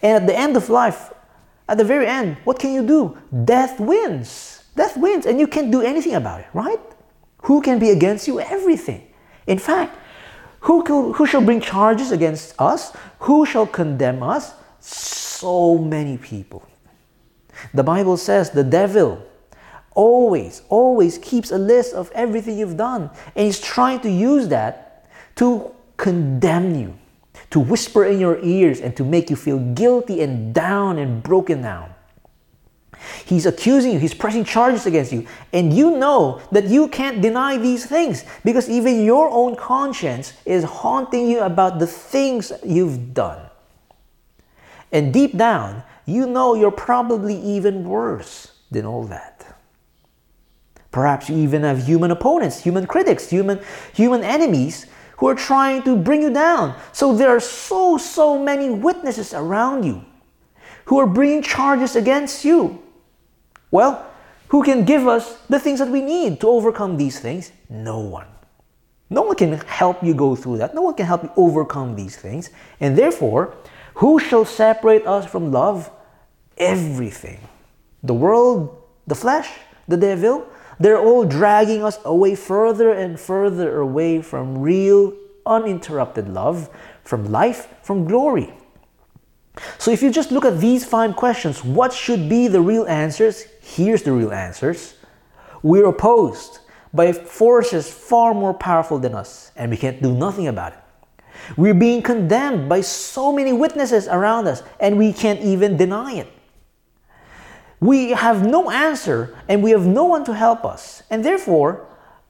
And 0.03 0.22
at 0.22 0.26
the 0.26 0.36
end 0.36 0.57
of 0.57 0.68
life, 0.68 1.12
at 1.68 1.78
the 1.78 1.84
very 1.84 2.07
end, 2.07 2.36
what 2.45 2.59
can 2.59 2.72
you 2.72 2.86
do? 2.86 3.16
Death 3.45 3.78
wins. 3.78 4.64
Death 4.76 4.97
wins, 4.97 5.26
and 5.26 5.38
you 5.38 5.47
can't 5.47 5.70
do 5.70 5.82
anything 5.82 6.14
about 6.14 6.41
it, 6.41 6.47
right? 6.53 6.80
Who 7.43 7.61
can 7.61 7.78
be 7.78 7.91
against 7.91 8.26
you? 8.28 8.41
Everything. 8.41 9.07
In 9.47 9.59
fact, 9.59 9.97
who, 10.61 10.82
could, 10.82 11.12
who 11.14 11.26
shall 11.26 11.41
bring 11.41 11.61
charges 11.61 12.12
against 12.12 12.55
us? 12.61 12.93
Who 13.20 13.47
shall 13.47 13.66
condemn 13.66 14.22
us? 14.22 14.53
So 14.80 15.78
many 15.78 16.18
people. 16.18 16.62
The 17.74 17.82
Bible 17.82 18.16
says 18.16 18.51
the 18.51 18.64
devil 18.64 19.22
always, 19.95 20.62
always 20.68 21.18
keeps 21.18 21.51
a 21.51 21.59
list 21.59 21.95
of 21.95 22.11
everything 22.14 22.59
you've 22.59 22.76
done. 22.76 23.11
And 23.34 23.47
he's 23.47 23.61
trying 23.61 24.01
to 24.01 24.11
use 24.11 24.49
that 24.49 25.07
to 25.36 25.74
condemn 25.97 26.74
you, 26.74 26.99
to 27.51 27.61
whisper 27.61 28.05
in 28.05 28.20
your 28.20 28.38
ears, 28.42 28.80
and 28.80 28.96
to 28.96 29.05
make 29.05 29.28
you 29.28 29.36
feel 29.36 29.59
guilty 29.74 30.22
and 30.22 30.55
down 30.55 30.98
and 30.98 31.22
broken 31.22 31.62
down. 31.62 31.92
He's 33.24 33.46
accusing 33.46 33.92
you, 33.92 33.98
he's 33.98 34.14
pressing 34.14 34.44
charges 34.44 34.86
against 34.86 35.12
you, 35.12 35.26
and 35.53 35.72
you 35.72 35.96
know 35.96 36.40
that 36.53 36.66
you 36.66 36.88
can't 36.88 37.20
deny 37.20 37.57
these 37.57 37.86
things 37.86 38.24
because 38.44 38.68
even 38.68 39.05
your 39.05 39.28
own 39.30 39.57
conscience 39.57 40.34
is 40.44 40.64
haunting 40.64 41.28
you 41.28 41.40
about 41.40 41.78
the 41.78 41.86
things 41.86 42.53
you've 42.64 43.14
done. 43.14 43.40
And 44.92 45.12
deep 45.12 45.36
down, 45.36 45.82
you 46.07 46.26
know 46.26 46.55
you're 46.55 46.70
probably 46.70 47.40
even 47.40 47.84
worse 47.84 48.53
than 48.70 48.84
all 48.84 49.05
that. 49.05 49.46
Perhaps 50.90 51.30
you 51.30 51.36
even 51.36 51.62
have 51.62 51.86
human 51.86 52.11
opponents, 52.11 52.62
human 52.62 52.86
critics, 52.86 53.30
human, 53.30 53.61
human 53.94 54.24
enemies 54.24 54.86
who 55.20 55.28
are 55.28 55.34
trying 55.34 55.82
to 55.82 55.96
bring 55.96 56.22
you 56.22 56.32
down. 56.32 56.74
So 56.92 57.14
there 57.14 57.28
are 57.28 57.40
so, 57.40 57.98
so 57.98 58.42
many 58.42 58.70
witnesses 58.70 59.34
around 59.34 59.84
you 59.84 60.02
who 60.86 60.98
are 60.98 61.06
bringing 61.06 61.42
charges 61.42 61.94
against 61.94 62.42
you. 62.42 62.82
Well, 63.70 64.06
who 64.48 64.64
can 64.64 64.84
give 64.84 65.06
us 65.06 65.36
the 65.48 65.60
things 65.60 65.78
that 65.78 65.88
we 65.88 66.00
need 66.00 66.40
to 66.40 66.48
overcome 66.48 66.96
these 66.96 67.20
things? 67.20 67.52
No 67.68 68.00
one. 68.00 68.26
No 69.10 69.22
one 69.22 69.36
can 69.36 69.52
help 69.52 70.02
you 70.02 70.14
go 70.14 70.34
through 70.34 70.58
that. 70.58 70.74
No 70.74 70.82
one 70.82 70.94
can 70.94 71.04
help 71.04 71.22
you 71.22 71.30
overcome 71.36 71.94
these 71.96 72.16
things. 72.16 72.50
And 72.80 72.96
therefore, 72.96 73.54
who 73.94 74.18
shall 74.18 74.46
separate 74.46 75.06
us 75.06 75.26
from 75.26 75.52
love? 75.52 75.90
Everything. 76.56 77.40
The 78.02 78.14
world, 78.14 78.82
the 79.06 79.14
flesh, 79.14 79.50
the 79.86 79.98
devil, 79.98 80.46
they're 80.80 80.98
all 80.98 81.24
dragging 81.24 81.84
us 81.84 81.98
away 82.04 82.34
further 82.34 82.90
and 82.90 83.20
further 83.20 83.80
away 83.80 84.22
from 84.22 84.58
real, 84.58 85.14
uninterrupted 85.44 86.28
love, 86.28 86.70
from 87.04 87.30
life, 87.30 87.68
from 87.82 88.06
glory. 88.06 88.52
So 89.78 89.90
if 89.90 90.02
you 90.02 90.10
just 90.10 90.32
look 90.32 90.46
at 90.46 90.58
these 90.58 90.84
five 90.84 91.16
questions, 91.16 91.62
what 91.62 91.92
should 91.92 92.28
be 92.28 92.48
the 92.48 92.62
real 92.62 92.86
answers? 92.86 93.46
Here's 93.60 94.02
the 94.02 94.12
real 94.12 94.32
answers. 94.32 94.94
We're 95.62 95.86
opposed 95.86 96.60
by 96.94 97.12
forces 97.12 97.92
far 97.92 98.32
more 98.32 98.54
powerful 98.54 98.98
than 98.98 99.14
us, 99.14 99.52
and 99.56 99.70
we 99.70 99.76
can't 99.76 100.02
do 100.02 100.12
nothing 100.12 100.48
about 100.48 100.72
it. 100.72 100.78
We're 101.56 101.74
being 101.74 102.00
condemned 102.02 102.68
by 102.68 102.80
so 102.80 103.32
many 103.32 103.52
witnesses 103.52 104.08
around 104.08 104.46
us, 104.46 104.62
and 104.80 104.96
we 104.96 105.12
can't 105.12 105.40
even 105.40 105.76
deny 105.76 106.14
it. 106.14 106.28
We 107.80 108.10
have 108.10 108.46
no 108.46 108.70
answer 108.70 109.34
and 109.48 109.62
we 109.62 109.70
have 109.70 109.86
no 109.86 110.04
one 110.04 110.24
to 110.24 110.34
help 110.34 110.64
us. 110.64 111.02
And 111.10 111.24
therefore, 111.24 111.86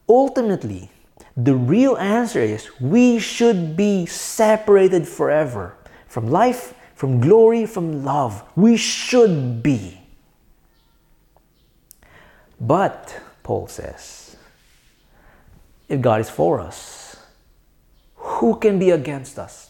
ultimately, 0.09 0.90
the 1.36 1.55
real 1.55 1.96
answer 1.96 2.40
is 2.40 2.70
we 2.80 3.18
should 3.18 3.76
be 3.76 4.07
separated 4.07 5.09
forever 5.09 5.76
from 6.07 6.28
life, 6.28 6.74
from 6.94 7.20
glory, 7.20 7.66
from 7.66 8.05
love. 8.05 8.44
We 8.57 8.76
should 8.76 9.62
be. 9.62 10.01
But, 12.61 13.18
Paul 13.42 13.68
says, 13.68 14.36
if 15.88 16.01
God 16.01 16.20
is 16.20 16.30
for 16.30 16.61
us, 16.61 17.16
who 18.16 18.57
can 18.57 18.78
be 18.78 18.90
against 18.90 19.38
us? 19.38 19.70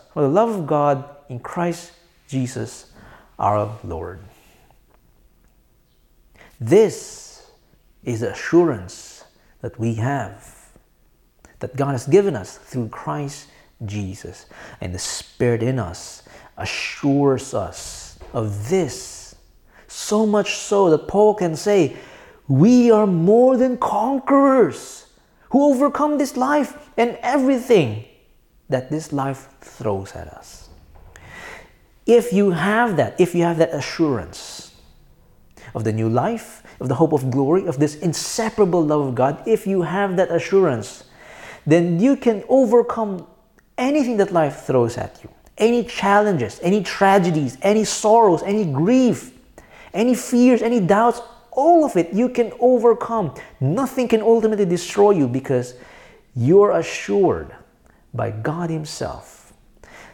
from 0.13 0.23
the 0.23 0.29
love 0.29 0.49
of 0.49 0.67
God 0.67 1.05
in 1.29 1.39
Christ 1.39 1.91
Jesus 2.27 2.91
our 3.39 3.77
Lord. 3.83 4.19
This 6.59 7.49
is 8.03 8.19
the 8.19 8.31
assurance 8.31 9.23
that 9.61 9.79
we 9.79 9.95
have 9.95 10.61
that 11.59 11.75
God 11.75 11.91
has 11.91 12.07
given 12.07 12.35
us 12.35 12.57
through 12.57 12.89
Christ 12.89 13.47
Jesus. 13.85 14.45
And 14.81 14.93
the 14.93 14.99
Spirit 14.99 15.63
in 15.63 15.79
us 15.79 16.23
assures 16.57 17.53
us 17.53 18.19
of 18.33 18.69
this. 18.69 19.35
So 19.87 20.25
much 20.25 20.55
so 20.55 20.89
that 20.89 21.07
Paul 21.07 21.35
can 21.35 21.55
say, 21.55 21.95
We 22.47 22.91
are 22.91 23.07
more 23.07 23.57
than 23.57 23.77
conquerors 23.77 25.07
who 25.49 25.73
overcome 25.73 26.17
this 26.17 26.37
life 26.37 26.89
and 26.97 27.17
everything 27.21 28.05
that 28.71 28.89
this 28.89 29.13
life 29.13 29.47
throws 29.61 30.13
at 30.13 30.27
us. 30.27 30.69
If 32.05 32.33
you 32.33 32.51
have 32.51 32.97
that, 32.97 33.19
if 33.19 33.35
you 33.35 33.43
have 33.43 33.57
that 33.57 33.73
assurance, 33.73 34.71
of 35.73 35.83
the 35.83 35.93
new 35.93 36.09
life, 36.09 36.63
of 36.79 36.89
the 36.89 36.95
hope 36.95 37.13
of 37.13 37.31
glory, 37.31 37.65
of 37.65 37.79
this 37.79 37.95
inseparable 37.95 38.83
love 38.83 39.07
of 39.07 39.15
God, 39.15 39.41
if 39.47 39.65
you 39.65 39.83
have 39.83 40.17
that 40.17 40.31
assurance, 40.31 41.05
then 41.65 41.99
you 41.99 42.15
can 42.15 42.43
overcome 42.49 43.27
anything 43.77 44.17
that 44.17 44.31
life 44.31 44.63
throws 44.63 44.97
at 44.97 45.19
you. 45.23 45.29
Any 45.57 45.83
challenges, 45.83 46.59
any 46.63 46.83
tragedies, 46.83 47.57
any 47.61 47.83
sorrows, 47.83 48.41
any 48.43 48.65
grief, 48.65 49.31
any 49.93 50.15
fears, 50.15 50.61
any 50.61 50.79
doubts, 50.79 51.21
all 51.51 51.85
of 51.85 51.95
it 51.95 52.13
you 52.13 52.29
can 52.29 52.51
overcome. 52.59 53.35
Nothing 53.59 54.07
can 54.07 54.21
ultimately 54.21 54.65
destroy 54.65 55.11
you 55.11 55.27
because 55.27 55.75
you're 56.35 56.71
assured 56.71 57.53
by 58.13 58.31
God 58.31 58.69
Himself 58.69 59.53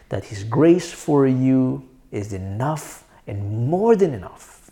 that 0.08 0.24
His 0.24 0.44
grace 0.44 0.92
for 0.92 1.26
you 1.26 1.88
is 2.10 2.32
enough 2.32 3.04
and 3.26 3.68
more 3.68 3.94
than 3.94 4.14
enough. 4.14 4.70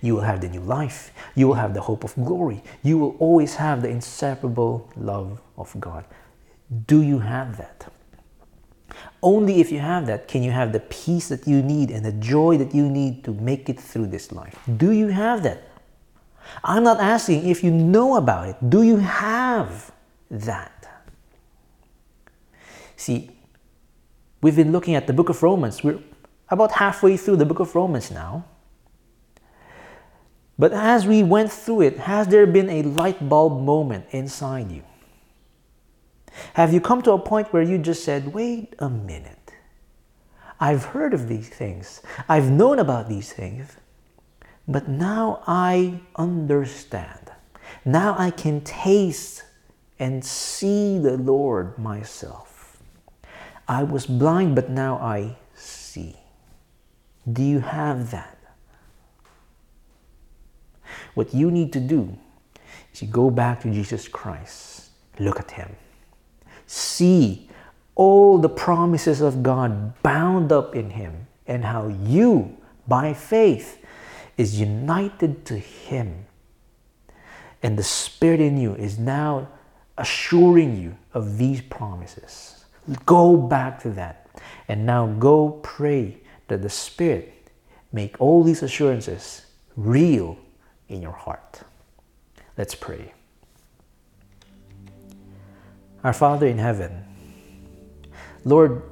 You 0.00 0.14
will 0.14 0.22
have 0.22 0.40
the 0.40 0.48
new 0.48 0.60
life. 0.60 1.12
You 1.34 1.48
will 1.48 1.54
have 1.54 1.74
the 1.74 1.80
hope 1.80 2.04
of 2.04 2.14
glory. 2.14 2.62
You 2.82 2.98
will 2.98 3.16
always 3.18 3.54
have 3.56 3.82
the 3.82 3.88
inseparable 3.88 4.90
love 4.96 5.40
of 5.56 5.74
God. 5.80 6.04
Do 6.86 7.02
you 7.02 7.18
have 7.20 7.56
that? 7.58 7.92
Only 9.22 9.60
if 9.60 9.72
you 9.72 9.78
have 9.78 10.06
that 10.06 10.28
can 10.28 10.42
you 10.42 10.50
have 10.50 10.72
the 10.72 10.80
peace 10.80 11.28
that 11.28 11.46
you 11.46 11.62
need 11.62 11.90
and 11.90 12.04
the 12.04 12.12
joy 12.12 12.56
that 12.58 12.74
you 12.74 12.88
need 12.88 13.24
to 13.24 13.32
make 13.32 13.68
it 13.68 13.80
through 13.80 14.06
this 14.06 14.32
life. 14.32 14.58
Do 14.76 14.92
you 14.92 15.08
have 15.08 15.42
that? 15.42 15.62
I'm 16.62 16.84
not 16.84 17.00
asking 17.00 17.48
if 17.48 17.62
you 17.64 17.70
know 17.70 18.16
about 18.16 18.48
it. 18.48 18.70
Do 18.70 18.82
you 18.82 18.96
have 18.96 19.92
that? 20.30 20.75
See, 22.96 23.30
we've 24.42 24.56
been 24.56 24.72
looking 24.72 24.94
at 24.94 25.06
the 25.06 25.12
book 25.12 25.28
of 25.28 25.42
Romans. 25.42 25.84
We're 25.84 26.00
about 26.48 26.72
halfway 26.72 27.16
through 27.16 27.36
the 27.36 27.46
book 27.46 27.60
of 27.60 27.74
Romans 27.74 28.10
now. 28.10 28.44
But 30.58 30.72
as 30.72 31.06
we 31.06 31.22
went 31.22 31.52
through 31.52 31.82
it, 31.82 31.98
has 31.98 32.28
there 32.28 32.46
been 32.46 32.70
a 32.70 32.82
light 32.82 33.28
bulb 33.28 33.62
moment 33.62 34.06
inside 34.10 34.70
you? 34.70 34.82
Have 36.54 36.72
you 36.72 36.80
come 36.80 37.02
to 37.02 37.12
a 37.12 37.18
point 37.18 37.52
where 37.52 37.62
you 37.62 37.78
just 37.78 38.04
said, 38.04 38.32
wait 38.32 38.74
a 38.78 38.88
minute? 38.88 39.52
I've 40.58 40.84
heard 40.84 41.12
of 41.12 41.28
these 41.28 41.48
things, 41.50 42.00
I've 42.28 42.50
known 42.50 42.78
about 42.78 43.08
these 43.08 43.32
things, 43.32 43.76
but 44.66 44.88
now 44.88 45.42
I 45.46 46.00
understand. 46.16 47.30
Now 47.84 48.16
I 48.18 48.30
can 48.30 48.62
taste 48.62 49.44
and 49.98 50.24
see 50.24 50.98
the 50.98 51.16
Lord 51.18 51.78
myself. 51.78 52.45
I 53.68 53.82
was 53.82 54.06
blind, 54.06 54.54
but 54.54 54.70
now 54.70 54.96
I 54.98 55.36
see. 55.54 56.16
Do 57.30 57.42
you 57.42 57.60
have 57.60 58.10
that? 58.12 58.38
What 61.14 61.34
you 61.34 61.50
need 61.50 61.72
to 61.72 61.80
do 61.80 62.16
is 62.92 63.02
you 63.02 63.08
go 63.08 63.30
back 63.30 63.62
to 63.62 63.70
Jesus 63.70 64.06
Christ, 64.06 64.90
look 65.18 65.40
at 65.40 65.50
Him, 65.50 65.74
see 66.66 67.48
all 67.94 68.38
the 68.38 68.48
promises 68.48 69.20
of 69.20 69.42
God 69.42 70.00
bound 70.02 70.52
up 70.52 70.76
in 70.76 70.90
Him, 70.90 71.26
and 71.46 71.64
how 71.64 71.88
you, 71.88 72.56
by 72.86 73.14
faith, 73.14 73.82
is 74.36 74.60
united 74.60 75.46
to 75.46 75.58
Him. 75.58 76.26
And 77.62 77.78
the 77.78 77.82
Spirit 77.82 78.40
in 78.40 78.58
you 78.58 78.74
is 78.74 78.98
now 78.98 79.48
assuring 79.96 80.76
you 80.76 80.96
of 81.14 81.38
these 81.38 81.62
promises. 81.62 82.65
Go 83.04 83.36
back 83.36 83.80
to 83.82 83.90
that. 83.90 84.28
And 84.68 84.86
now 84.86 85.06
go 85.06 85.60
pray 85.62 86.18
that 86.48 86.62
the 86.62 86.70
Spirit 86.70 87.32
make 87.92 88.20
all 88.20 88.42
these 88.42 88.62
assurances 88.62 89.46
real 89.76 90.38
in 90.88 91.02
your 91.02 91.12
heart. 91.12 91.62
Let's 92.56 92.74
pray. 92.74 93.12
Our 96.04 96.12
Father 96.12 96.46
in 96.46 96.58
heaven, 96.58 97.04
Lord, 98.44 98.82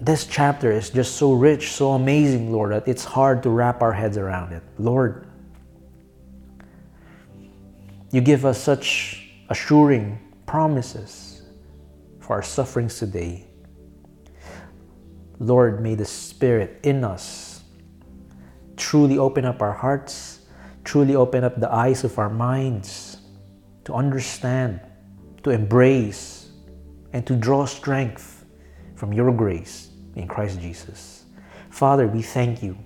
this 0.00 0.26
chapter 0.26 0.70
is 0.70 0.90
just 0.90 1.16
so 1.16 1.32
rich, 1.32 1.72
so 1.72 1.92
amazing, 1.92 2.52
Lord, 2.52 2.72
that 2.72 2.88
it's 2.88 3.04
hard 3.04 3.42
to 3.44 3.50
wrap 3.50 3.82
our 3.82 3.92
heads 3.92 4.16
around 4.16 4.52
it. 4.52 4.62
Lord, 4.78 5.26
you 8.10 8.20
give 8.20 8.44
us 8.44 8.60
such 8.60 9.30
assuring 9.48 10.18
promises 10.44 11.31
our 12.32 12.42
sufferings 12.42 12.98
today. 12.98 13.46
Lord, 15.38 15.82
may 15.82 15.94
the 15.94 16.04
Spirit 16.04 16.80
in 16.82 17.04
us 17.04 17.62
truly 18.76 19.18
open 19.18 19.44
up 19.44 19.62
our 19.62 19.72
hearts, 19.72 20.40
truly 20.84 21.14
open 21.14 21.44
up 21.44 21.60
the 21.60 21.72
eyes 21.72 22.04
of 22.04 22.18
our 22.18 22.30
minds 22.30 23.18
to 23.84 23.92
understand, 23.92 24.80
to 25.42 25.50
embrace, 25.50 26.50
and 27.12 27.26
to 27.26 27.36
draw 27.36 27.66
strength 27.66 28.44
from 28.94 29.12
your 29.12 29.30
grace 29.32 29.90
in 30.16 30.26
Christ 30.26 30.60
Jesus. 30.60 31.24
Father, 31.70 32.06
we 32.06 32.22
thank 32.22 32.62
you. 32.62 32.78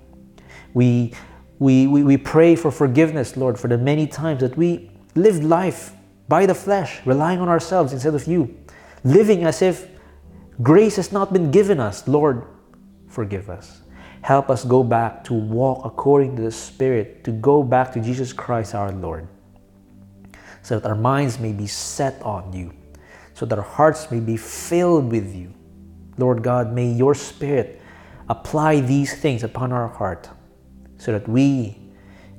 We, 0.74 1.14
we, 1.58 1.86
we, 1.86 2.02
we 2.02 2.16
pray 2.16 2.56
for 2.56 2.70
forgiveness, 2.70 3.36
Lord, 3.36 3.58
for 3.58 3.68
the 3.68 3.78
many 3.78 4.06
times 4.06 4.40
that 4.40 4.56
we 4.56 4.90
lived 5.14 5.44
life 5.44 5.92
by 6.28 6.46
the 6.46 6.54
flesh, 6.54 7.04
relying 7.06 7.40
on 7.40 7.48
ourselves 7.48 7.92
instead 7.92 8.14
of 8.14 8.26
you, 8.26 8.56
living 9.06 9.44
as 9.44 9.62
if 9.62 9.88
grace 10.62 10.96
has 10.96 11.12
not 11.12 11.32
been 11.32 11.50
given 11.52 11.78
us. 11.78 12.08
Lord, 12.08 12.44
forgive 13.08 13.48
us. 13.48 13.80
Help 14.22 14.50
us 14.50 14.64
go 14.64 14.82
back 14.82 15.22
to 15.24 15.34
walk 15.34 15.84
according 15.84 16.34
to 16.34 16.42
the 16.42 16.50
Spirit, 16.50 17.22
to 17.22 17.30
go 17.30 17.62
back 17.62 17.92
to 17.92 18.00
Jesus 18.00 18.32
Christ 18.32 18.74
our 18.74 18.90
Lord, 18.90 19.28
so 20.62 20.80
that 20.80 20.88
our 20.88 20.96
minds 20.96 21.38
may 21.38 21.52
be 21.52 21.68
set 21.68 22.20
on 22.22 22.52
you, 22.52 22.72
so 23.34 23.46
that 23.46 23.56
our 23.56 23.64
hearts 23.64 24.10
may 24.10 24.18
be 24.18 24.36
filled 24.36 25.12
with 25.12 25.32
you. 25.32 25.54
Lord 26.18 26.42
God, 26.42 26.72
may 26.72 26.90
your 26.90 27.14
Spirit 27.14 27.80
apply 28.28 28.80
these 28.80 29.14
things 29.14 29.44
upon 29.44 29.72
our 29.72 29.86
heart, 29.86 30.28
so 30.98 31.12
that 31.12 31.28
we 31.28 31.78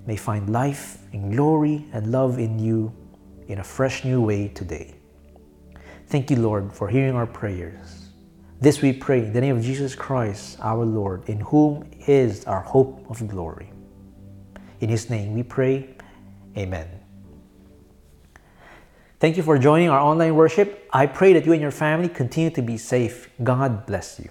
may 0.05 0.17
find 0.17 0.49
life 0.49 0.97
and 1.13 1.31
glory 1.31 1.85
and 1.93 2.11
love 2.11 2.39
in 2.39 2.59
you 2.59 2.91
in 3.47 3.59
a 3.59 3.63
fresh 3.63 4.03
new 4.03 4.21
way 4.21 4.49
today. 4.49 4.96
Thank 6.07 6.31
you, 6.31 6.37
Lord, 6.37 6.71
for 6.71 6.87
hearing 6.87 7.15
our 7.15 7.27
prayers. 7.27 8.09
This 8.59 8.81
we 8.81 8.93
pray 8.93 9.19
in 9.19 9.33
the 9.33 9.41
name 9.41 9.57
of 9.57 9.63
Jesus 9.63 9.93
Christ, 9.93 10.57
our 10.61 10.85
Lord, 10.85 11.27
in 11.29 11.41
whom 11.41 11.89
is 12.07 12.45
our 12.45 12.61
hope 12.61 13.05
of 13.09 13.27
glory. 13.27 13.71
In 14.79 14.89
His 14.89 15.09
name 15.09 15.33
we 15.33 15.43
pray. 15.43 15.95
Amen. 16.57 16.87
Thank 19.19 19.35
you 19.35 19.43
for 19.43 19.57
joining 19.57 19.89
our 19.89 19.99
online 19.99 20.35
worship. 20.35 20.87
I 20.93 21.07
pray 21.07 21.33
that 21.33 21.45
you 21.45 21.51
and 21.51 21.61
your 21.61 21.71
family 21.71 22.07
continue 22.07 22.51
to 22.51 22.61
be 22.61 22.77
safe. 22.77 23.29
God 23.43 23.85
bless 23.85 24.19
you. 24.19 24.29